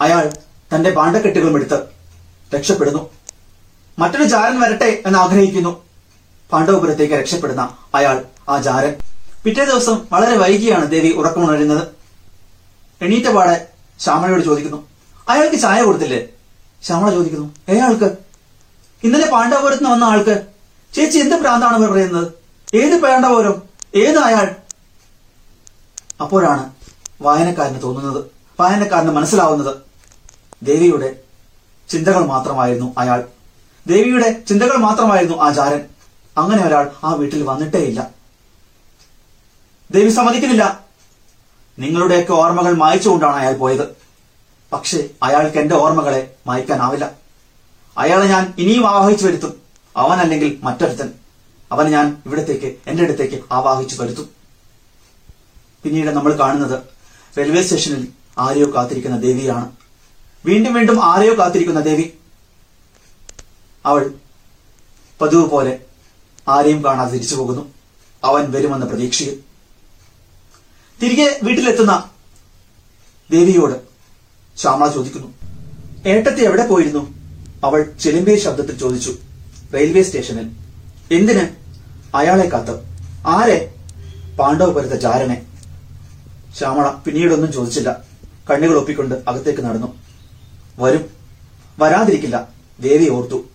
അയാൾ 0.00 0.32
തന്റെ 0.74 0.90
പാണ്ഡക്കെട്ടുകളും 0.90 1.56
എടുത്ത് 1.56 1.80
രക്ഷപ്പെടുന്നു. 2.56 3.13
മറ്റൊരു 3.98 4.24
ജാരൻ 4.24 4.60
വരട്ടെ 4.60 5.02
എന്ന് 5.06 5.18
ആഗ്രഹിക്കുന്നു. 5.18 5.82
പാണ്ഡവപുരത്തേക്ക് 6.52 7.14
രക്ഷപ്പെടുന്ന 7.14 7.62
അയാൾ 7.94 8.24
ആ 8.48 8.60
ജാരൻ. 8.60 8.94
പിറ്റേ 9.44 9.64
ദിവസം 9.64 9.96
വളരെ 10.12 10.36
വൈകിയാണ് 10.36 10.90
ദേവി 10.90 11.10
ഉറക്കമുണരുന്നത്. 11.10 11.84
എണീറ്റ 13.00 13.28
പാടെ 13.28 13.68
ശ്യാമളയോട് 14.00 14.42
ചോദിക്കുന്നു 14.44 14.88
അയാൾക്ക് 15.28 15.56
ചായ 15.56 15.82
കൊടുത്തില്ലേ? 15.82 16.28
ശ്യാമള 16.82 17.10
ചോദിക്കുന്നു 17.10 17.54
ഏയാൾക്ക്? 17.68 18.08
ഇന്നലെ 19.04 19.26
പാണ്ഡവപുരത്ത് 19.30 19.82
നിന്ന് 19.82 19.94
വന്ന 19.94 20.04
ആൾക്ക് 20.04 20.34
ചേച്ചി 20.94 21.18
എന്ത് 21.18 21.36
പ്രാന്താണ് 21.36 21.88
പറയുന്നത്? 21.92 22.32
ഏത് 22.74 23.00
പാണ്ഡവപുരം? 23.02 23.62
ഏത് 23.94 24.18
അയാൾ? 24.18 24.46
അപ്പോഴാണ് 26.20 26.64
വായനക്കാരന് 27.22 27.82
തോന്നുന്നത് 27.82 28.20
വായനക്കാരന് 28.60 29.10
മനസ്സിലാവുന്നത്. 29.10 29.76
ദേവിയുടെ 30.62 31.10
ചിന്തകൾ 31.90 32.26
മാത്രമായിരുന്നു 32.26 32.94
അയാൾ. 32.98 33.33
ദേവിയുടെ 33.86 34.42
ചിന്തകൾ 34.48 34.76
മാത്രമായിരുന്നു 34.76 35.36
ആചാരൻ. 35.36 35.80
അങ്ങനെ 36.38 36.66
ഒരാൾ 36.66 36.90
ആ 37.04 37.14
വീട്ടിൽ 37.14 37.42
വന്നിട്ടേയില്ല. 37.42 38.10
ദേവി 39.90 40.08
സമ്മതിക്കുന്നില്ല. 40.08 40.84
നിങ്ങളുടെയൊക്കെ 41.78 42.32
ഓർമ്മകൾ 42.32 42.74
മായിച്ചുകൊണ്ടാണ് 42.74 43.36
അയാൾ 43.36 43.52
പോയത്. 43.52 43.96
പക്ഷേ 44.72 45.08
അയാൾക്ക് 45.22 45.58
എന്റെ 45.58 45.74
ഓർമ്മകളെ 45.74 46.34
മായ്ക്കാനാവില്ല. 46.46 47.10
അയാളെ 47.98 48.26
ഞാൻ 48.26 48.54
ഇനിയും 48.58 48.88
ആവാഹിച്ചു 48.88 49.26
വരുത്തും. 49.26 49.62
അവനല്ലെങ്കിൽ 49.96 50.58
മറ്റൊരുത്തൻ. 50.62 51.12
അവനെ 51.72 51.90
ഞാൻ 51.90 52.22
ഇവിടത്തേക്ക് 52.26 52.76
എന്റെ 52.86 53.02
അടുത്തേക്ക് 53.02 53.42
ആവാഹിച്ചു 53.52 54.02
വരുത്തും. 54.02 54.28
പിന്നീട് 55.82 56.10
നമ്മൾ 56.10 56.38
കാണുന്നത് 56.38 56.80
റെയിൽവേ 57.38 57.62
സ്റ്റേഷനിൽ 57.62 58.08
ആരെയോ 58.38 58.74
കാത്തിരിക്കുന്ന 58.74 59.20
ദേവിയാണ്. 59.20 59.72
വീണ്ടും 60.46 60.74
വീണ്ടും 60.74 61.04
ആരെയോ 61.04 61.38
കാത്തിരിക്കുന്ന 61.38 61.80
ദേവി. 61.80 62.12
അവൾ 63.86 64.14
പതിവ് 65.20 65.48
പോലെ 65.48 65.78
ആരെയും 66.48 66.84
കാണാതെ 66.84 67.12
തിരിച്ചു 67.12 67.34
പോകുന്നു. 67.34 67.74
അവൻ 68.24 68.52
വരുമെന്ന 68.52 68.86
പ്രതീക്ഷയിൽ. 68.86 69.40
തിരികെ 71.02 71.40
വീട്ടിലെത്തുന്ന 71.42 72.10
ദേവിയോട് 73.30 73.74
ശ്യാമള 74.58 74.92
ചോദിക്കുന്നു 74.92 75.34
ഏട്ടത്തി 76.06 76.44
എവിടെ 76.44 76.66
പോയിരുന്നു? 76.66 77.14
അവൾ 77.64 77.92
ചെലിമ്പേ 78.00 78.38
ശബ്ദത്തിൽ 78.38 78.78
ചോദിച്ചു 78.78 79.16
റെയിൽവേ 79.74 80.02
സ്റ്റേഷനിൽ. 80.02 80.50
എന്തിന്? 81.14 81.48
അയാളെ 82.16 82.48
കാത്ത്. 82.48 82.84
ആരെ? 83.26 83.74
പാണ്ഡവപുരത്തെ 84.38 84.96
ചാരനെ. 84.96 85.46
ശ്യാമള 86.58 86.90
പിന്നീടൊന്നും 86.90 87.52
ചോദിച്ചില്ല. 87.52 88.04
കണ്ണുകൾ 88.50 88.78
ഒപ്പിക്കൊണ്ട് 88.78 89.14
അകത്തേക്ക് 89.28 89.60
നടന്നു. 89.60 89.96
വരും. 90.78 91.10
വരാതിരിക്കില്ല. 91.78 92.48
ദേവി 92.80 93.08
ഓർത്തു. 93.08 93.53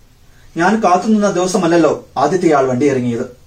ഞാൻ 0.60 0.84
കാത്തുനിന്ന 0.84 1.32
ദിവസമല്ലല്ലോ 1.32 2.08
ആദ്യത്തെ 2.18 2.54
ആൾ 2.54 2.68
വണ്ടി 2.68 2.90
ഇറങ്ങിയത്. 2.90 3.38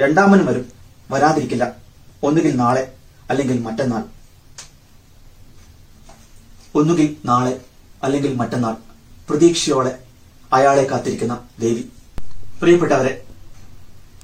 രണ്ടാമനും 0.00 0.46
വരും. 0.46 0.72
വരാതിരിക്കില്ല. 1.10 1.72
ഒന്നുകിൽ 2.22 2.56
നാളെ 2.56 2.92
അല്ലെങ്കിൽ 3.30 3.60
മറ്റന്നാൾ. 3.60 4.02
ഒന്നുകിൽ 6.74 7.16
നാളെ 7.24 7.60
അല്ലെങ്കിൽ 8.02 8.34
മറ്റന്നാൾ. 8.34 8.76
പ്രതീക്ഷയോടെ 9.28 9.98
അയാളെ 10.52 10.84
കാത്തിരിക്കുന്ന 10.84 11.38
ദേവി. 11.60 11.84
പ്രിയപ്പെട്ടവരെ 12.60 13.22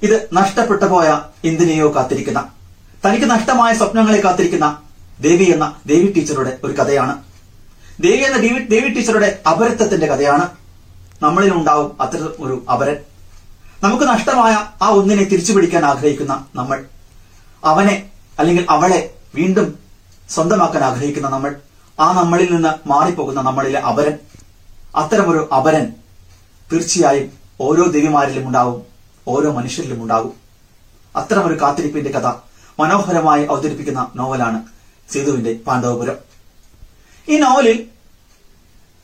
ഇത് 0.03 0.29
നഷ്ടപ്പെട്ടു 0.33 0.85
പോയ 0.85 1.21
എന്തിനെയോ 1.43 1.95
കാത്തിരിക്കുന്ന 1.95 2.53
തനിക്ക് 3.05 3.25
നഷ്ടമായ 3.25 3.73
സ്വപ്നങ്ങളെ 3.73 4.21
കാത്തിരിക്കുന്ന 4.21 4.81
ദേവി 5.21 5.43
എന്ന 5.43 5.75
ദേവി 5.85 6.11
ടീച്ചറുടെ 6.11 6.57
ഒരു 6.63 6.73
കഥയാണ്. 6.73 7.23
ദേവി 8.01 8.23
എന്ന 8.23 8.37
ദേവി 8.67 8.89
ടീച്ചറുടെ 8.89 9.41
അപരത്വത്തിന്റെ 9.51 10.07
കഥയാണ് 10.07 10.64
നമ്മളിൽ 11.21 11.53
ഉണ്ടാവും 11.53 12.01
അത്തരം 12.01 12.33
ഒരു 12.39 12.65
അപരൻ. 12.71 12.97
നമുക്ക് 13.83 14.03
നഷ്ടമായ 14.03 14.51
ആ 14.81 14.87
ഒന്നിനെ 14.87 15.23
തിരിച്ചു 15.23 15.53
പിടിക്കാൻ 15.53 15.85
ആഗ്രഹിക്കുന്ന 15.85 16.45
നമ്മൾ 16.55 16.85
അവനെ 17.63 18.09
അല്ലെങ്കിൽ 18.39 18.65
അവളെ 18.69 19.13
വീണ്ടും 19.35 19.79
സ്വന്തമാക്കാൻ 20.29 20.83
ആഗ്രഹിക്കുന്ന 20.83 21.29
നമ്മൾ 21.29 21.55
ആ 21.99 22.13
നമ്മളിൽ 22.13 22.53
നിന്ന് 22.53 22.87
മാറിപ്പോകുന്ന 22.87 23.41
നമ്മളിലെ 23.41 23.79
അപരൻ. 23.79 24.19
അത്തരമൊരു 24.95 25.49
അപരൻ 25.57 25.93
തീർച്ചയായും 26.71 27.31
ഓരോ 27.61 27.83
ദേവിമാരിലും 27.83 28.47
ഉണ്ടാവും 28.47 28.83
ഓരോ 29.27 29.51
മനുഷ്യരിലും 29.51 30.01
ഉണ്ടാകും. 30.01 30.33
അത്തരമൊരു 31.15 31.61
കാത്തിരിപ്പിന്റെ 31.61 32.11
കഥ 32.11 32.27
മനോഹരമായി 32.79 33.45
അവതരിപ്പിക്കുന്ന 33.45 34.11
നോവലാണ് 34.15 34.63
സേതുവിന്റെ 35.13 35.59
പാണ്ഡവപുരം. 35.67 36.15
ഈ 37.29 37.37
നോവലിൽ 37.37 37.87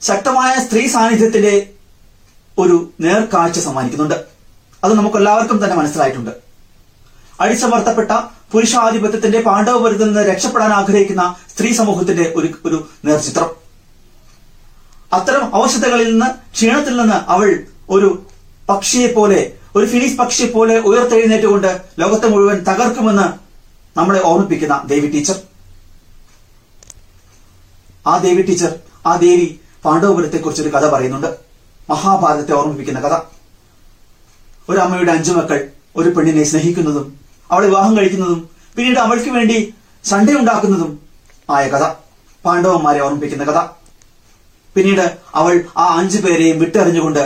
ശക്തമായ 0.02 0.66
സ്ത്രീ 0.66 0.88
സാന്നിധ്യത്തിന്റെ 0.88 1.74
ഒരു 2.58 2.90
നേർക്കാഴ്ച 3.00 3.60
സമ്മാനിക്കുന്നുണ്ട്. 3.60 4.26
അത് 4.84 4.94
നമുക്ക് 4.94 5.18
എല്ലാവർക്കും 5.18 5.64
തന്നെ 5.64 5.76
മനസ്സിലായിട്ടുണ്ട്. 5.76 6.32
അടിച്ചമർത്തപ്പെട്ട 7.40 8.12
പുരുഷാധിപത്യത്തിന്റെ 8.52 9.42
പാണ്ഡവപുരത്തിൽ 9.42 10.06
നിന്ന് 10.06 10.20
രക്ഷപ്പെടാൻ 10.20 10.74
ആഗ്രഹിക്കുന്ന 10.74 11.36
സ്ത്രീ 11.56 11.74
സമൂഹത്തിന്റെ 11.74 12.34
ഒരു 12.36 12.54
ഒരു 12.66 12.88
നേർചിത്രം. 13.06 13.50
അത്തരം 15.14 15.56
അവശതകളിൽ 15.56 16.12
നിന്ന് 16.12 16.26
ക്ഷീണത്തിൽ 16.54 16.98
നിന്ന് 16.98 17.14
അവൾ 17.14 17.64
ഒരു 17.90 18.26
പക്ഷിയെ 18.70 19.14
പോലെ 19.14 19.54
ഒരു 19.76 19.86
ഫിനിക്സ് 19.86 20.18
പക്ഷിയെ 20.18 20.48
പോലെ 20.52 20.80
ഉയർത്തെഴുന്നേറ്റുകൊണ്ട് 20.80 21.82
ലോകത്തെ 22.00 22.28
മുഴുവൻ 22.28 22.58
തകർക്കുമെന്ന് 22.58 23.42
നമ്മളെ 23.98 24.22
ഓർമ്മിപ്പിക്കുന്ന 24.24 24.84
ദേവി 24.86 25.08
ടീച്ചർ. 25.08 25.36
ആ 28.08 28.18
ദേവി 28.18 28.42
ടീച്ചർ 28.42 28.80
ആ 29.06 29.16
ദേവി 29.16 29.60
പാണ്ഡവപുരത്തെ 29.86 30.38
കുറിച്ചൊരു 30.38 30.70
കഥ 30.70 30.90
പറയുന്നുണ്ട്. 30.90 31.51
മഹാഭാരതത്തെ 31.92 32.54
ഓർമ്മിപ്പിക്കുന്ന 32.54 33.00
കഥ. 33.00 33.16
ഒരു 34.70 34.80
അഞ്ചു 35.12 35.32
മക്കൾ 35.32 35.60
ഒരു 35.96 36.10
പെണ്ണിനെ 36.10 36.44
സ്നേഹിക്കുന്നതും 36.44 37.20
അവളെ 37.52 37.68
വിവാഹം 37.68 37.98
കഴിക്കുന്നതും 37.98 38.50
പിന്നീട് 38.76 39.00
അവൾക്ക് 39.00 39.30
വേണ്ടി 39.30 39.74
സണ്ടയുണ്ടാക്കുന്നതും 40.06 40.92
ആയ 41.50 41.64
കഥ. 41.70 41.86
പാണ്ഡവന്മാരെ 42.46 43.00
ഓർമ്മിപ്പിക്കുന്ന 43.02 43.44
കഥ. 43.44 43.60
പിന്നീട് 44.76 45.06
അവൾ 45.36 45.62
ആ 45.78 45.86
അഞ്ചു 46.00 46.20
പേരെയും 46.22 46.60
വിട്ടെറിഞ്ഞുകൊണ്ട് 46.60 47.24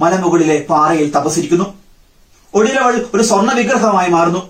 മലമുകളിലെ 0.00 0.66
പാറയിൽ 0.70 1.08
തപസിരിക്കുന്നു 1.16 1.66
ഒടുവിൽ 2.54 2.78
അവൾ 2.78 2.94
ഒരു 3.14 3.22
സ്വർണ 3.22 3.52
വിഗ്രഹമായി 3.52 4.10
മാറുന്നു. 4.10 4.42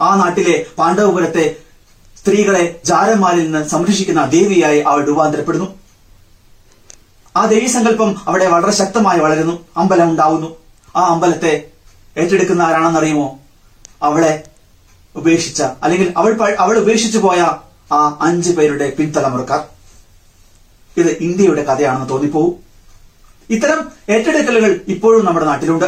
ആ 0.00 0.16
നാട്ടിലെ 0.16 0.66
പാണ്ഡവപുരത്തെ 0.78 1.44
സ്ത്രീകളെ 2.20 2.64
ജാരന്മാരിൽ 2.84 3.42
നിന്ന് 3.44 3.62
സംരക്ഷിക്കുന്ന 3.68 4.24
ദേവിയായി 4.34 4.80
അവൾ 4.80 5.00
രൂപാന്തരപ്പെടുന്നു. 5.04 5.81
ആ 7.36 7.46
ദേവീ 7.46 7.66
സങ്കല്പം 7.66 8.16
അവിടെ 8.26 8.46
വളരെ 8.46 8.72
ശക്തമായി 8.72 9.20
വളരുന്നു. 9.20 9.64
അമ്പലം 9.76 10.10
ഉണ്ടാവുന്നു. 10.10 10.56
ആ 10.96 11.04
അമ്പലത്തെ 11.06 11.70
ഏറ്റെടുക്കുന്ന 12.16 12.62
ആരാണെന്നറിയുമോ? 12.62 13.38
അവളെ 14.02 14.42
ഉപേക്ഷിച്ച 15.16 15.62
അല്ലെങ്കിൽ 15.62 16.14
അവൾ 16.16 16.54
അവൾ 16.58 16.78
ഉപേക്ഷിച്ചു 16.78 17.18
പോയ 17.18 17.46
ആ 17.92 18.18
അഞ്ചു 18.20 18.52
പേരുടെ 18.52 18.90
പിൻതലമുറക്കാർ. 18.98 19.64
ഇത് 20.96 21.10
ഇന്ത്യയുടെ 21.10 21.64
കഥയാണെന്ന് 21.64 22.08
തോന്നിപ്പോവും. 22.08 22.54
ഇത്തരം 23.50 23.92
ഏറ്റെടുക്കലുകൾ 24.10 24.80
ഇപ്പോഴും 24.88 25.24
നമ്മുടെ 25.24 25.46
നാട്ടിലുണ്ട്. 25.46 25.84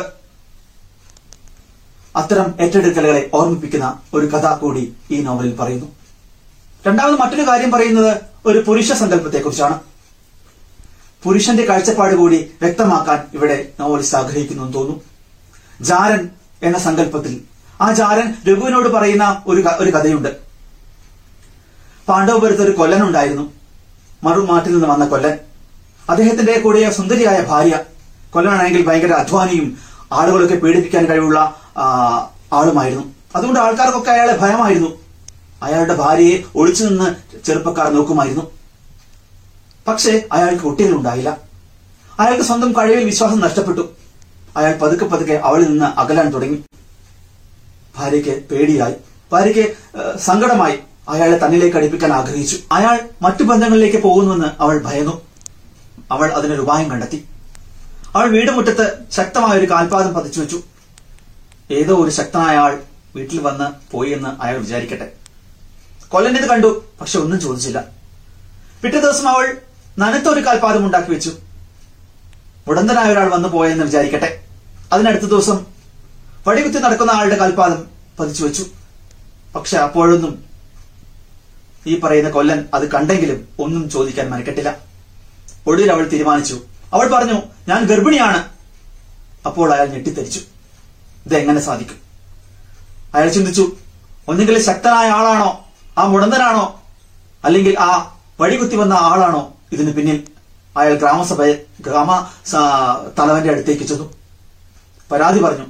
അത്തരം 2.16 2.54
ഏറ്റെടുക്കലുകളെ 2.60 3.30
ഓർമ്മിപ്പിക്കുന്ന 3.34 3.98
ഒരു 4.14 4.26
കഥ 4.26 4.54
കൂടി 4.54 4.94
ഈ 5.10 5.20
നോവലിൽ 5.20 5.56
പറയുന്നു. 5.56 5.86
രണ്ടാമത് 6.86 7.20
മറ്റൊരു 7.20 7.48
കാര്യം 7.48 7.70
പറയുന്നത് 7.70 8.16
ഒരു 8.46 8.58
പുരുഷ 8.58 8.92
സങ്കല്പത്തെ 8.92 9.38
കുറിച്ചാണ് 9.38 9.80
പുരുഷന്റെ 11.24 11.64
കാഴ്ചപ്പാട് 11.64 12.14
കൂടി 12.14 12.50
വ്യക്തമാക്കാൻ 12.62 13.22
ഇവിടെ 13.34 13.68
നോവലിസ്റ്റ് 13.80 14.18
ആഗ്രഹിക്കുന്നു 14.18 14.72
തോന്നുന്നു 14.72 15.00
ജാരൻ 15.80 16.28
എന്ന 16.62 16.78
സങ്കല്പത്തിൽ 16.78 17.40
ആ 17.80 17.92
ജാരൻ 17.92 18.34
രഘുവിനോട് 18.48 18.88
പറയുന്ന 18.88 19.42
ഒരു 19.46 19.60
ഒരു 19.60 19.90
കഥയുണ്ട്. 19.90 20.36
പാണ്ഡവപുരത്ത് 22.08 22.62
ഒരു 22.62 22.76
കൊല്ലനുണ്ടായിരുന്നു. 22.76 23.52
മറുനാട്ടിൽ 24.22 24.72
നിന്ന് 24.72 24.88
വന്ന 24.88 25.06
കൊല്ലൻ. 25.06 25.38
അദ്ദേഹത്തിന്റെ 26.10 26.60
കൂടെ 26.60 26.90
സുന്ദരിയായ 26.90 27.40
ഭാര്യ. 27.40 27.84
കൊല്ലനാണെങ്കിൽ 28.30 28.86
ഭയങ്കര 28.86 29.12
അധ്വാനിയും 29.12 29.78
ആളുകളൊക്കെ 30.12 30.54
പീഡിപ്പിക്കാൻ 30.54 31.06
കഴിവുള്ള 31.06 31.54
ആളുമായിരുന്നു. 32.52 33.04
അതുകൊണ്ട് 33.36 33.60
ആൾക്കാർക്കൊക്കെ 33.60 34.10
അയാളെ 34.10 34.36
ഭയമായിരുന്നു. 34.36 34.88
അയാളുടെ 35.62 35.94
ഭാര്യയെ 35.94 36.42
ഒളിച്ചു 36.56 36.84
നിന്ന് 36.84 37.14
ചെറുപ്പക്കാർ 37.46 37.92
നോക്കുമായിരുന്നു. 37.92 38.53
പക്ഷേ 39.88 40.28
അയാൾക്ക് 40.32 40.62
കുട്ടികൾ 40.62 40.96
ഉണ്ടായില്ല 40.96 41.38
അയാൾക്ക് 42.20 42.42
സ്വന്തം 42.42 42.72
കഴിവിൽ 42.72 43.04
വിശ്വാസം 43.04 43.40
നഷ്ടപ്പെട്ടു. 43.40 43.92
അയാൾ 44.56 44.72
പതുക്കെ 44.72 45.04
പതുക്കെ 45.04 45.34
അവളിൽ 45.34 45.64
നിന്ന് 45.64 45.84
അകലാൻ 45.84 46.32
തുടങ്ങി. 46.32 46.64
ഭാര്യയ്ക്ക് 47.96 48.48
പേടിയായി. 48.48 48.94
ഭാര്യയ്ക്ക് 49.32 49.74
സങ്കടമായി. 50.18 50.78
അയാളെ 51.08 51.46
തന്നിലേക്ക് 51.46 51.76
അടുപ്പിക്കാൻ 51.76 52.12
ആഗ്രഹിച്ചു. 52.12 52.58
അയാൾ 52.72 53.00
മറ്റു 53.22 53.42
ബന്ധങ്ങളിലേക്ക് 53.42 54.02
പോകുന്നുവെന്ന് 54.02 54.48
അവൾ 54.60 54.78
ഭയന്നു. 54.84 55.22
അവൾ 56.10 56.32
അതിനൊരു 56.32 56.60
ഉപായം 56.60 56.90
കണ്ടെത്തി. 56.90 57.24
അവൾ 58.14 58.28
വീടുമുറ്റത്ത് 58.28 58.98
ശക്തമായ 59.12 59.58
ഒരു 59.58 59.70
കാൽപാദം 59.70 60.14
പതിച്ചു 60.14 60.40
വെച്ചു. 60.40 60.62
ഏതോ 61.70 62.04
ഒരു 62.04 62.10
ശക്തനായ 62.10 62.56
ആൾ 62.56 62.82
വീട്ടിൽ 63.16 63.40
വന്ന് 63.40 63.92
പോയി 63.92 64.10
എന്ന് 64.10 64.42
അയാൾ 64.42 64.58
വിചാരിക്കട്ടെ. 64.58 65.12
കൊല്ലൻ 66.08 66.36
ഇത് 66.36 66.48
കണ്ടു 66.48 66.84
പക്ഷെ 67.00 67.18
ഒന്നും 67.18 67.40
ചോദിച്ചില്ല. 67.40 67.84
പിറ്റേ 68.82 69.00
ദിവസം 69.00 69.28
അവൾ 69.28 69.56
നനത്ത 69.98 70.24
ഒരു 70.24 70.46
കാൽപാദം 70.46 70.86
ഉണ്ടാക്കി 70.86 71.10
വെച്ചു. 71.10 71.32
ഉടന്തനായ 72.68 73.12
ഒരാൾ 73.12 73.28
വന്നു 73.28 73.48
പോയെന്ന് 73.48 73.84
വിചാരിക്കട്ടെ. 73.84 74.44
അതിനടുത്ത 74.92 75.22
ദിവസം 75.22 75.66
വടികുത്തി 76.48 76.78
നടക്കുന്ന 76.78 77.10
ആളുടെ 77.10 77.36
കാൽപാദം 77.36 77.84
പതിച്ചു 78.20 78.44
വെച്ചു. 78.44 78.66
പക്ഷെ 79.54 79.78
അപ്പോഴൊന്നും 79.78 80.44
ഈ 81.86 82.00
പറയുന്ന 82.00 82.30
കൊല്ലൻ 82.30 82.64
അത് 82.74 82.90
കണ്ടെങ്കിലും 82.92 83.48
ഒന്നും 83.58 83.90
ചോദിക്കാൻ 83.90 84.30
മനക്കെട്ടില്ല. 84.30 84.76
ഒടുവിൽ 85.66 85.92
അവൾ 85.92 86.08
തീരുമാനിച്ചു. 86.08 86.60
അവൾ 86.92 87.08
പറഞ്ഞു 87.08 87.42
ഞാൻ 87.68 87.84
ഗർഭിണിയാണ്. 87.84 88.44
അപ്പോൾ 89.46 89.74
അയാൾ 89.74 89.86
ഞെട്ടിത്തെരിച്ചു. 89.86 90.40
ഇതെങ്ങനെ 91.26 91.60
സാധിക്കും? 91.60 91.96
അയാൾ 93.14 93.28
ചിന്തിച്ചു 93.28 93.72
ഒന്നുകിൽ 94.28 94.62
ശക്തനായ 94.62 95.08
ആളാണോ? 95.08 95.64
ആ 95.98 96.06
മുടന്തനാണോ? 96.06 96.82
അല്ലെങ്കിൽ 97.44 97.80
ആ 97.80 98.18
വഴികുത്തി 98.40 98.76
വന്ന 98.76 98.94
ആളാണോ? 98.94 99.53
ഇതിന് 99.74 99.92
പിന്നിൽ 99.94 100.18
അയാൾ 100.76 100.94
ഗ്രാമസഭ 100.94 101.44
ഗ്രാമ 101.80 102.30
തലവന്റെ 103.18 103.50
അടുത്തേക്ക് 103.50 103.84
ചെന്നു. 103.84 104.12
പരാതി 105.12 105.40
പറഞ്ഞു 105.40 105.66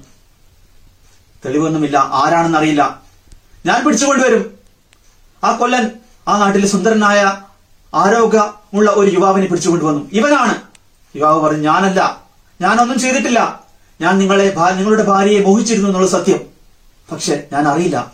തെളിവൊന്നുമില്ല 1.44 1.96
ആരാണെന്ന് 1.96 2.58
അറിയില്ല 2.58 3.02
ഞാൻ 3.66 3.84
പിടിച്ചുകൊണ്ടുവരും. 3.84 4.58
ആ 5.44 5.56
കൊല്ലൻ 5.56 5.90
ആ 6.28 6.38
നാട്ടിലെ 6.38 6.66
സുന്ദരനായ 6.68 7.42
ആരോഗ്യമുള്ള 7.94 8.90
ഒരു 8.90 9.10
യുവാവിനെ 9.14 9.46
പിടിച്ചുകൊണ്ടുവന്നു. 9.46 10.08
ഇവനാണ്. 10.12 10.54
യുവാവ് 11.16 11.40
പറഞ്ഞു 11.40 11.62
ഞാനല്ല. 11.62 12.22
ഞാനൊന്നും 12.60 12.98
ചെയ്തിട്ടില്ല. 12.98 13.60
ഞാൻ 14.00 14.18
നിങ്ങളെ 14.18 14.54
നിങ്ങളുടെ 14.76 15.04
ഭാര്യയെ 15.04 15.40
മോഹിച്ചിരുന്നു 15.40 15.88
എന്നുള്ള 15.88 16.08
സത്യം. 16.08 16.40
പക്ഷെ 17.12 17.48
ഞാൻ 17.52 17.68
അറിയില്ല 17.68 18.12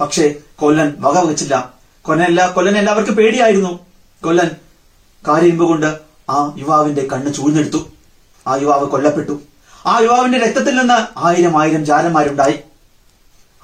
പക്ഷേ 0.00 0.34
കൊല്ലൻ 0.56 0.96
വകവച്ചില്ല. 0.98 1.74
കൊല്ലൻ 2.02 2.52
കൊല്ലൻ 2.54 2.78
എല്ലാവർക്കും 2.78 3.14
പേടിയായിരുന്നു. 3.14 3.78
കൊല്ലൻ 4.24 4.50
കാരിരുമ്പ് 5.28 5.64
കൊണ്ട് 5.64 6.00
ആ 6.30 6.54
യുവാവിന്റെ 6.58 7.08
കണ്ണ് 7.12 7.34
ചൂഴ്ന്നെടുത്തു. 7.34 7.88
ആ 8.46 8.54
യുവാവ് 8.54 8.86
കൊല്ലപ്പെട്ടു. 8.86 9.42
ആ 9.86 9.98
യുവാവിന്റെ 9.98 10.38
രക്തത്തിൽ 10.38 10.74
നിന്ന് 10.74 11.18
ആയിരം 11.18 11.60
ആയിരം 11.60 11.84
ജാരന്മാരുണ്ടായി 11.84 12.58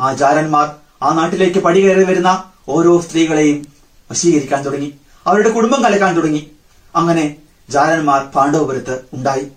ആ 0.00 0.14
ജാരന്മാർ 0.14 0.74
ആ 1.02 1.14
നാട്ടിലേക്ക് 1.14 1.58
പടി 1.58 1.80
കയറി 1.80 2.04
വരുന്ന 2.04 2.44
ഓരോ 2.68 3.00
സ്ത്രീകളെയും 3.00 3.66
വശീകരിക്കാൻ 4.10 4.62
തുടങ്ങി. 4.62 4.94
അവരുടെ 5.26 5.50
കുടുംബം 5.50 5.84
കലക്കാൻ 5.84 6.16
തുടങ്ങി. 6.16 6.50
അങ്ങനെ 6.96 7.36
ജാരന്മാർ 7.70 8.24
പാണ്ഡവപുരത്ത് 8.24 9.00
ഉണ്ടായി. 9.12 9.48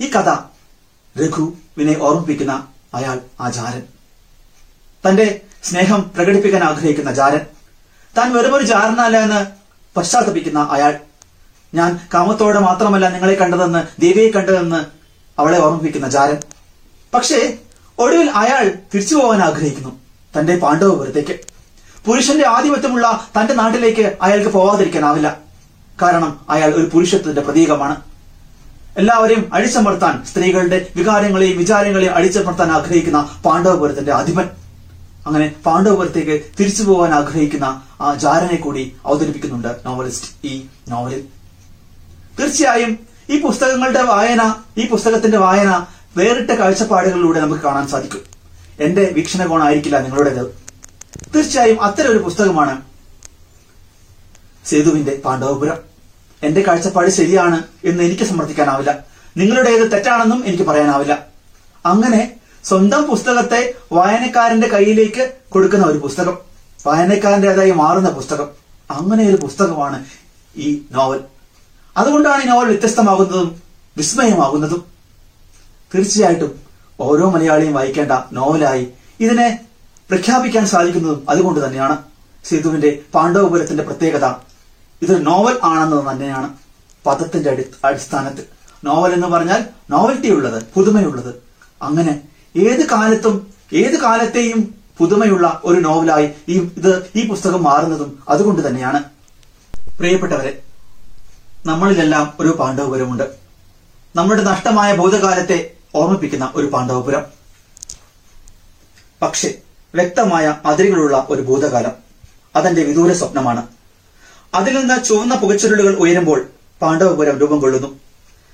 ഈ 0.00 0.10
കഥ 0.10 0.28
രഘുവിനെ 1.24 1.98
ഓർമ്മിപ്പിക്കുന്ന 2.00 2.66
അയാൾ 2.94 3.20
ആ 3.40 3.50
ജാരൻ 3.50 3.82
തന്റെ 5.08 5.40
സ്നേഹം 5.64 6.10
പ്രകടിപ്പിക്കാൻ 6.16 6.64
ആഗ്രഹിക്കുന്ന 6.64 7.12
ജാരൻ 7.12 7.40
താൻ 8.18 8.32
വെറുമൊരു 8.32 8.64
ജാരനല്ല 8.64 9.16
എന്ന് 9.16 9.46
പശ്ചാത്തപിക്കുന്ന 9.96 10.68
അയാൾ. 10.70 11.00
ഞാൻ 11.74 12.00
കാമത്തോടെ 12.14 12.58
മാത്രമല്ല 12.58 13.08
നിങ്ങളെ 13.08 13.34
കണ്ടതെന്ന് 13.34 14.00
ദേവിയെ 14.00 14.30
കണ്ടതെന്ന് 14.30 14.84
അവളെ 15.38 15.58
ഓർമ്മിപ്പിക്കുന്ന 15.58 16.10
ചാരൻ 16.10 16.36
പക്ഷേ 17.14 17.58
ഒടുവിൽ 17.98 18.30
അയാൾ 18.30 18.72
തിരിച്ചു 18.94 19.14
പോകാൻ 19.14 19.40
ആഗ്രഹിക്കുന്നു 19.40 20.00
തന്റെ 20.38 20.56
പാണ്ഡവപുരത്തേക്ക്. 20.56 21.38
പുരുഷന്റെ 22.06 22.46
ആധിപത്യമുള്ള 22.48 23.28
തന്റെ 23.40 23.54
നാട്ടിലേക്ക് 23.54 24.16
അയാൾക്ക് 24.22 24.50
പോവാതിരിക്കാനാവില്ല. 24.50 25.38
കാരണം 26.02 26.40
അയാൾ 26.48 26.74
ഒരു 26.74 26.90
പുരുഷത്വത്തിന്റെ 26.92 27.40
പ്രതീകമാണ്. 27.40 27.96
എല്ലാവരെയും 28.96 29.54
അടിച്ചമർത്താൻ 29.54 30.24
സ്ത്രീകളുടെ 30.24 30.86
വികാരങ്ങളെയും 30.96 31.58
വിചാരങ്ങളെയും 31.58 32.14
അടിച്ചമർത്താൻ 32.14 32.72
ആഗ്രഹിക്കുന്ന 32.72 33.40
പാണ്ഡവപുരത്തിന്റെ 33.44 34.12
അധിപൻ. 34.12 34.48
അങ്ങനെ 35.26 35.54
പാണ്ഡവപുരത്തേക്ക് 35.66 36.40
തിരിച്ചു 36.60 36.82
പോകാൻ 36.82 37.14
ആഗ്രഹിക്കുന്ന 37.14 37.82
ആ 38.00 38.14
ജാരനെ 38.14 38.56
കൂടി 38.56 38.96
അവതരിപ്പിക്കുന്നുണ്ട് 39.06 39.68
നോവലിസ്റ്റ് 39.86 40.46
ഈ 40.46 40.66
നോവലിൽ. 40.88 41.24
തീർച്ചയായും 42.38 42.98
ഈ 43.30 43.40
പുസ്തകങ്ങളുടെ 43.40 44.02
വായന 44.02 44.54
ഈ 44.78 44.88
പുസ്തകത്തിന്റെ 44.88 45.38
വായന 45.38 45.86
വേറിട്ട 46.16 46.50
കാഴ്ചപ്പാടുകളിലൂടെ 46.50 47.40
നമുക്ക് 47.40 47.62
കാണാൻ 47.62 47.88
സാധിക്കും. 47.88 48.20
എന്റെ 48.80 49.10
വീക്ഷണകോണായിരിക്കില്ല 49.14 49.98
നിങ്ങളുടേത്. 49.98 50.46
തീർച്ചയായും 51.34 51.82
അത്തരം 51.82 52.10
ഒരു 52.10 52.18
പുസ്തകമാണ് 52.18 52.82
സേതുവിന്റെ 54.66 55.20
പാണ്ഡവപുരം. 55.24 55.76
എന്റെ 56.42 56.62
കാഴ്ചപ്പാട് 56.62 57.10
ശരിയാണ് 57.10 57.62
എന്ന് 57.84 58.02
എനിക്ക് 58.02 58.24
സമർത്ഥിക്കാനാവില്ല. 58.24 59.04
നിങ്ങളുടേത് 59.36 59.92
തെറ്റാണെന്നും 59.92 60.46
എനിക്ക് 60.46 60.62
പറയാനാവില്ല. 60.62 61.26
അങ്ങനെ 61.86 62.32
സ്വന്തം 62.64 63.02
പുസ്തകത്തെ 63.02 63.74
വായനക്കാരന്റെ 63.92 64.68
കയ്യിലേക്ക് 64.68 65.32
കൊടുക്കുന്ന 65.48 65.86
ഒരു 65.86 65.98
പുസ്തകം 65.98 66.38
വായനക്കാരന്റെതായി 66.86 67.70
മാറുന്ന 67.70 68.10
പുസ്തകം 68.10 68.48
അങ്ങനെ 68.90 69.28
ഒരു 69.28 69.36
പുസ്തകമാണ് 69.36 70.04
ഈ 70.56 70.82
നോവൽ. 70.92 71.20
അതുകൊണ്ടാണ് 71.96 72.42
ഈ 72.42 72.46
നോവൽ 72.46 72.66
വ്യത്യസ്തമാകുന്നതും 72.66 73.62
വിസ്മയമാകുന്നതും. 73.96 74.84
തീർച്ചയായിട്ടും 75.94 76.60
ഓരോ 77.00 77.30
മലയാളിയും 77.30 77.74
വായിക്കേണ്ട 77.74 78.12
നോവലായി 78.32 78.88
ഇതിനെ 79.20 79.60
പ്രഖ്യാപിക്കാൻ 80.10 80.66
സാധിക്കുന്നതും 80.66 81.26
അതുകൊണ്ട് 81.28 81.66
തന്നെയാണ്. 81.66 81.98
സേതുവിന്റെ 82.44 82.98
പാണ്ഡവപുരത്തിന്റെ 83.14 83.84
പ്രത്യേകത. 83.84 84.26
ഇതൊരു 85.02 85.22
നോവൽ 85.22 85.58
ആണെന്നത് 85.62 86.10
തന്നെയാണ് 86.10 86.48
പദത്തിന്റെ 87.06 87.50
അടി 87.50 87.64
അടിസ്ഥാനത്തിൽ. 87.84 88.44
നോവൽ 88.84 89.12
എന്ന് 89.12 89.26
പറഞ്ഞാൽ 89.26 89.64
നോവൽറ്റി 89.90 90.30
ഉള്ളത് 90.30 90.62
പുതുമയുള്ളത്. 90.74 91.34
അങ്ങനെ 91.82 92.20
ഏത് 92.56 92.88
കാലത്തും 92.88 93.46
ഏത് 93.72 94.00
കാലത്തെയും 94.00 94.74
പുതുമയുള്ള 94.98 95.60
ഒരു 95.64 95.80
നോവലായി 95.80 96.30
ഈ 96.48 96.70
ഇത് 96.76 97.10
ഈ 97.16 97.28
പുസ്തകം 97.28 97.62
മാറുന്നതും 97.62 98.18
അതുകൊണ്ട് 98.28 98.68
തന്നെയാണ്. 98.68 99.04
പ്രിയപ്പെട്ടവരെ 99.98 100.63
നമ്മളിലെല്ലാം 101.66 102.32
ഒരു 102.40 102.48
പാണ്ഡവപുരമുണ്ട്. 102.48 103.22
നമ്മുടെ 104.16 104.42
നഷ്ടമായ 104.42 104.96
ഭൂതകാലത്തെ 104.96 105.70
ഓർമ്മിപ്പിക്കുന്ന 105.94 106.52
ഒരു 106.54 106.66
പാണ്ഡവപുരം. 106.66 107.24
പക്ഷെ 109.22 109.58
വ്യക്തമായ 109.94 110.56
അതിരുകളുള്ള 110.66 111.26
ഒരു 111.30 111.42
ഭൂതകാലം. 111.42 111.92
അതിന്റെ 112.56 112.82
വിദൂര 112.84 113.12
സ്വപ്നമാണ്. 113.12 113.66
അതിൽ 114.54 114.78
നിന്ന് 114.78 115.04
ചുവന്ന 115.04 115.34
പുകച്ചുരുളുകൾ 115.34 115.94
ഉയരുമ്പോൾ 115.94 116.46
പാണ്ഡവപുരം 116.82 117.38
രൂപം 117.38 117.60
കൊള്ളുന്നു. 117.60 118.00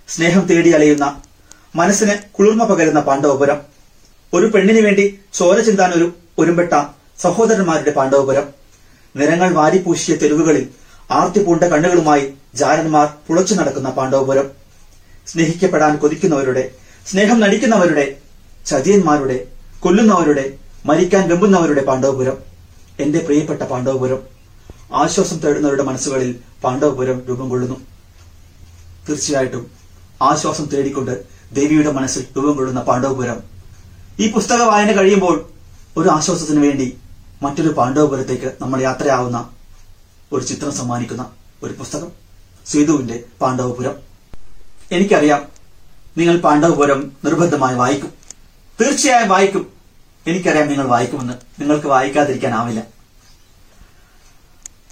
സ്നേഹം 0.09 0.41
തേടി 0.41 0.71
അലയുന്ന 0.71 1.23
മനസ്സിന് 1.77 2.13
കുളിർമ 2.33 2.65
പകരുന്ന 2.65 3.01
പാണ്ഡവപുരം. 3.01 3.61
ഒരു 4.35 4.47
പെണ്ണിനു 4.47 4.81
വേണ്ടി 4.81 5.19
ചോര 5.35 5.61
ചിന്താൻ 5.61 5.93
ഒരു 5.93 6.15
ഒരുമ്പെട്ട 6.39 6.85
സഹോദരന്മാരുടെ 7.19 7.91
പാണ്ഡവപുരം. 7.91 8.49
നിറങ്ങൾ 9.17 9.55
വാരിപ്പൂശിയ 9.55 10.15
തെരുവുകളിൽ 10.15 10.80
ആർത്തി 11.19 11.41
പൂണ്ട 11.45 11.65
കണ്ണുകളുമായി 11.65 12.25
ജാരന്മാർ 12.61 13.07
പുളച്ചു 13.27 13.55
നടക്കുന്ന 13.55 13.89
പാണ്ഡവപുരം. 13.91 14.47
സ്നേഹിക്കപ്പെടാൻ 15.31 15.93
കൊതിക്കുന്നവരുടെ 16.03 16.63
സ്നേഹം 17.11 17.41
നടിക്കുന്നവരുടെ 17.41 18.05
ചതിയന്മാരുടെ 18.67 19.39
കൊല്ലുന്നവരുടെ 19.85 20.45
മരിക്കാൻ 20.89 21.29
വെമ്പുന്നവരുടെ 21.31 21.83
പാണ്ഡവപുരം. 21.89 22.37
എന്റെ 23.03 23.21
പ്രിയപ്പെട്ട 23.27 23.63
പാണ്ഡവപുരം. 23.73 24.21
ആശ്വാസം 25.03 25.39
തേടുന്നവരുടെ 25.45 25.85
മനസ്സുകളിൽ 25.91 26.31
പാണ്ഡവപുരം 26.65 27.19
രൂപം 27.29 27.49
കൊള്ളുന്നു. 27.49 27.77
തീർച്ചയായിട്ടും 29.07 29.63
ആശ്വാസം 30.31 30.65
തേടിക്കൊണ്ട് 30.73 31.15
ദേവിയുടെ 31.59 31.91
മനസ്സിൽ 31.99 32.23
രൂപം 32.37 32.55
കൊള്ളുന്ന 32.57 32.81
പാണ്ഡവപുരം. 32.89 33.39
ഈ 34.23 34.27
പുസ്തക 34.33 34.63
വായന 34.71 34.93
കഴിയുമ്പോൾ 34.97 35.37
ഒരു 35.97 36.09
ആശ്വാസത്തിന് 36.09 36.61
വേണ്ടി 36.67 36.87
മറ്റൊരു 37.43 37.71
പാണ്ഡവപുരത്തേക്ക് 37.79 38.51
നമ്മൾ 38.61 38.79
യാത്രയാവുന്ന 38.89 39.39
ഒരു 40.33 40.45
ചിത്രം 40.45 40.73
സമ്മാനിക്കുന്ന 40.73 41.31
ഒരു 41.63 41.73
പുസ്തകം. 41.73 42.13
സേതുവിന്റെ 42.67 43.25
പാണ്ഡവപുരം. 43.41 43.95
എനിക്കറിയാം 44.93 45.49
നിങ്ങൾ 46.19 46.39
പാണ്ഡവപുരം 46.39 47.13
നിർബന്ധമായി 47.25 47.75
വായിക്കും. 47.75 48.13
തീർച്ചയായും 48.81 49.29
വായിക്കും. 49.29 49.73
എനിക്കറിയാം 50.27 50.69
നിങ്ങൾ 50.69 50.87
വായിക്കുമെന്ന്. 50.87 51.35
നിങ്ങൾക്ക് 51.61 51.87
വായിക്കാതിരിക്കാനാവില്ല. 51.87 52.83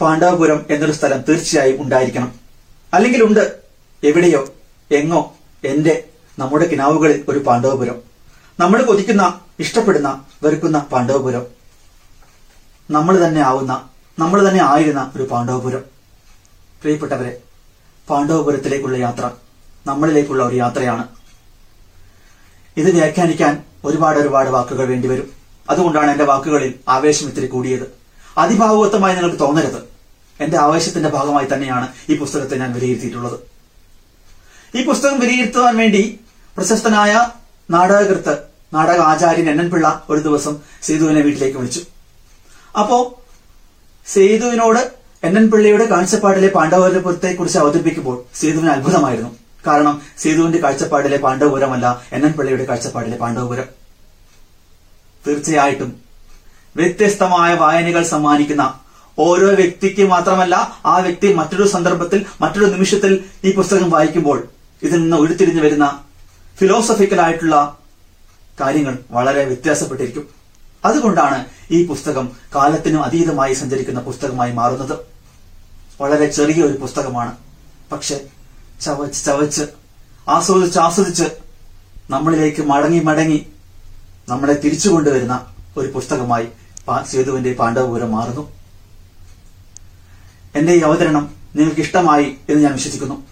പാണ്ഡവപുരം 0.00 0.66
എന്നൊരു 0.70 0.92
സ്ഥലം 0.92 1.24
തീർച്ചയായും 1.28 1.82
ഉണ്ടായിരിക്കണം. 1.82 2.34
അല്ലെങ്കിൽ 2.94 3.24
ഉണ്ട്. 3.24 3.60
എവിടെയോ 4.04 4.48
എങ്ങോ 4.90 5.36
എന്റെ 5.64 6.04
നമ്മുടെ 6.38 6.66
കിനാവുകളിൽ 6.66 7.24
ഒരു 7.28 7.38
പാണ്ഡവപുരം. 7.38 8.02
നമ്മൾ 8.60 8.82
കൊതിക്കുന്ന 8.82 9.40
ഇഷ്ടപ്പെടുന്ന 9.58 10.24
വെറുക്കുന്ന 10.42 10.78
പാണ്ഡവപുരം. 10.78 11.46
നമ്മൾ 12.90 13.28
തന്നെ 13.28 13.40
ആവുന്ന 13.40 13.88
നമ്മൾ 14.18 14.48
തന്നെ 14.48 14.64
ആയിരുന്ന 14.64 15.12
ഒരു 15.16 15.22
പാണ്ഡവപുരം. 15.22 15.80
പ്രിയപ്പെട്ടവരെ 16.82 17.36
പാണ്ഡവപുരത്തിലേക്കുള്ള 18.10 18.96
യാത്ര 18.96 19.30
നമ്മളിലേക്കുള്ള 19.86 20.44
ഒരു 20.44 20.56
യാത്രയാണ്. 20.56 21.08
ഇത് 22.76 22.90
വ്യാഖ്യാനിക്കാൻ 22.90 23.62
ഒരുപാട് 23.84 24.18
ഒരുപാട് 24.18 24.50
വാക്കുകൾ 24.50 24.88
വേണ്ടിവരും 24.88 25.30
അതുകൊണ്ടാണ് 25.70 26.10
എന്റെ 26.10 26.24
വാക്കുകളിൽ 26.24 26.74
ആവേശം 26.88 27.28
ഇത്തിരി 27.28 27.46
കൂടിയത്. 27.46 27.94
അതിഭാവുകത്വമായി 28.38 29.14
നിങ്ങൾക്ക് 29.14 29.38
തോന്നരുത്. 29.38 29.82
എന്റെ 30.40 30.58
ആവേശത്തിന്റെ 30.58 31.08
ഭാഗമായി 31.08 31.46
തന്നെയാണ് 31.52 31.88
ഈ 32.08 32.16
പുസ്തകത്തെ 32.16 32.56
ഞാൻ 32.56 32.72
വിലയിരുത്തിയിട്ടുള്ളത്. 32.72 33.40
ഈ 34.76 34.84
പുസ്തകം 34.84 35.20
വിലയിരുത്തുവാൻ 35.20 35.76
വേണ്ടി 35.76 36.20
പ്രശസ്തനായ 36.56 37.30
നാടകകൃത്ത് 37.70 38.38
നാടക 38.74 39.00
ആചാര്യൻ 39.00 39.50
എൻ 39.50 39.80
ഒരു 40.10 40.20
ദിവസം 40.20 40.58
സേതുവിനെ 40.82 41.20
വീട്ടിലേക്ക് 41.20 41.58
വിളിച്ചു. 41.58 41.80
അപ്പോ 42.78 43.17
സേതുവിനോട് 44.08 44.90
എൻ 45.24 45.38
എൻ 45.38 45.50
പിള്ളയുടെ 45.50 45.84
കാഴ്ചപ്പാടിലെ 45.84 46.48
പാണ്ഡവപുരത്തെ 46.48 47.34
കുറിച്ച് 47.34 47.58
അവതരിപ്പിക്കുമ്പോൾ 47.58 48.24
സേതുവിന് 48.34 48.70
അത്ഭുതമായിരുന്നു. 48.70 49.36
കാരണം 49.66 50.02
സേതുവിന്റെ 50.18 50.58
കാഴ്ചപ്പാടിലെ 50.58 51.16
പാണ്ഡവപുരമല്ല 51.16 52.02
എൻ 52.12 52.26
എൻ 52.26 52.32
പിള്ളയുടെ 52.32 52.64
കാഴ്ചപ്പാടിലെ 52.64 53.16
പാണ്ഡവപുരം. 53.16 53.64
തീർച്ചയായിട്ടും 55.26 56.00
വ്യത്യസ്തമായ 56.76 57.54
വായനകൾ 57.54 58.02
സമ്മാനിക്കുന്ന 58.02 58.80
ഓരോ 59.18 59.48
വ്യക്തിക്ക് 59.50 60.04
മാത്രമല്ല 60.04 60.78
ആ 60.86 60.98
വ്യക്തി 60.98 61.34
മറ്റൊരു 61.34 61.68
സന്ദർഭത്തിൽ 61.68 62.24
മറ്റൊരു 62.40 62.64
നിമിഷത്തിൽ 62.64 63.24
ഈ 63.44 63.54
പുസ്തകം 63.54 63.90
വായിക്കുമ്പോൾ 63.90 64.48
ഇതിൽ 64.82 65.02
നിന്ന് 65.02 65.16
ഉരുത്തിരിഞ്ഞു 65.16 65.62
വരുന്ന 65.62 66.00
ഫിലോസഫിക്കൽ 66.58 67.20
ആയിട്ടുള്ള 67.20 67.78
കാര്യങ്ങൾ 68.60 68.98
വളരെ 69.10 69.44
വ്യത്യാസപ്പെട്ടിരിക്കും. 69.44 70.37
അതുകൊണ്ടാണ് 70.84 71.44
ഈ 71.70 71.86
പുസ്തകം 71.86 72.32
കാലത്തിനും 72.54 73.02
അതീതമായി 73.02 73.54
സഞ്ചരിക്കുന്ന 73.54 74.00
പുസ്തകമായി 74.00 74.52
മാറുന്നത്. 74.52 74.98
വളരെ 76.00 76.26
ചെറിയ 76.26 76.62
ഒരു 76.62 76.78
പുസ്തകമാണ്. 76.78 77.36
പക്ഷെ 77.92 78.24
ചവച്ച് 78.80 79.24
ചവച്ച് 79.24 79.62
ആസ്വദിച്ച് 80.28 80.78
ആസ്വദിച്ച് 80.78 81.24
നമ്മളിലേക്ക് 82.10 82.62
മടങ്ങി 82.62 83.00
മടങ്ങി 83.00 83.46
നമ്മളെ 84.28 84.54
തിരിച്ചു 84.54 84.88
കൊണ്ടുവരുന്ന 84.88 85.46
ഒരു 85.76 85.88
പുസ്തകമായി 85.88 86.48
സേതുവിന്റെ 87.06 87.52
പാണ്ഡവപുരം 87.52 88.12
മാറുന്നു. 88.12 88.52
എന്റെ 90.54 90.72
ഈ 90.72 90.80
അവതരണം 90.80 91.34
നിങ്ങൾക്ക് 91.56 91.80
ഇഷ്ടമായി 91.80 92.34
എന്ന് 92.48 92.62
ഞാൻ 92.62 92.72
വിശ്വസിക്കുന്നു. 92.72 93.26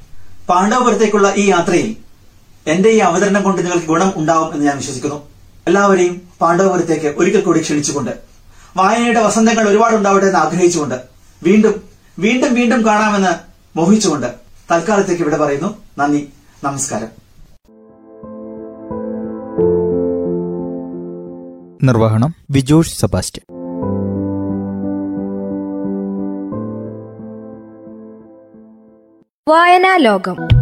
പാണ്ഡവപുരത്തേക്കുള്ള 0.48 1.34
ഈ 1.36 1.46
യാത്രയിൽ 1.50 1.96
എന്റെ 2.66 2.88
ഈ 2.88 2.98
അവതരണം 2.98 3.42
കൊണ്ട് 3.42 3.62
നിങ്ങൾക്ക് 3.62 3.86
ഗുണം 3.86 4.12
ഉണ്ടാവും 4.16 4.54
എന്ന് 4.54 4.66
ഞാൻ 4.66 4.76
വിശ്വസിക്കുന്നു. 4.76 5.35
എല്ലാവരെയും 5.66 6.20
പാണ്ഡവപുരത്തേക്ക് 6.40 7.14
ഒരിക്കൽ 7.18 7.40
കൂടി 7.40 7.60
ക്ഷണിച്ചുകൊണ്ട്. 7.60 8.10
വായനയുടെ 8.76 9.20
വസന്തങ്ങൾ 9.20 9.68
ഒരുപാട് 9.68 9.96
ഉണ്ടാവട്ടെ 9.96 10.26
എന്ന് 10.26 10.38
ആഗ്രഹിച്ചുകൊണ്ട് 10.38 10.94
വീണ്ടും 11.42 11.82
വീണ്ടും 12.18 12.54
വീണ്ടും 12.54 12.86
കാണാമെന്ന് 12.86 13.32
മോഹിച്ചുകൊണ്ട് 13.78 14.26
തൽക്കാലത്തേക്ക് 14.72 15.22
ഇവിടെ 15.22 15.36
പറയുന്നു. 15.36 15.76
നന്ദി. 15.98 16.28
നമസ്കാരം. 16.64 17.08
നിർവഹണം 21.82 22.34
വിജോഷ് 22.50 23.00
സെബാസ്റ്റ്യൻ. 23.00 23.56
വായനാ 29.48 29.96
ലോകം 29.96 30.55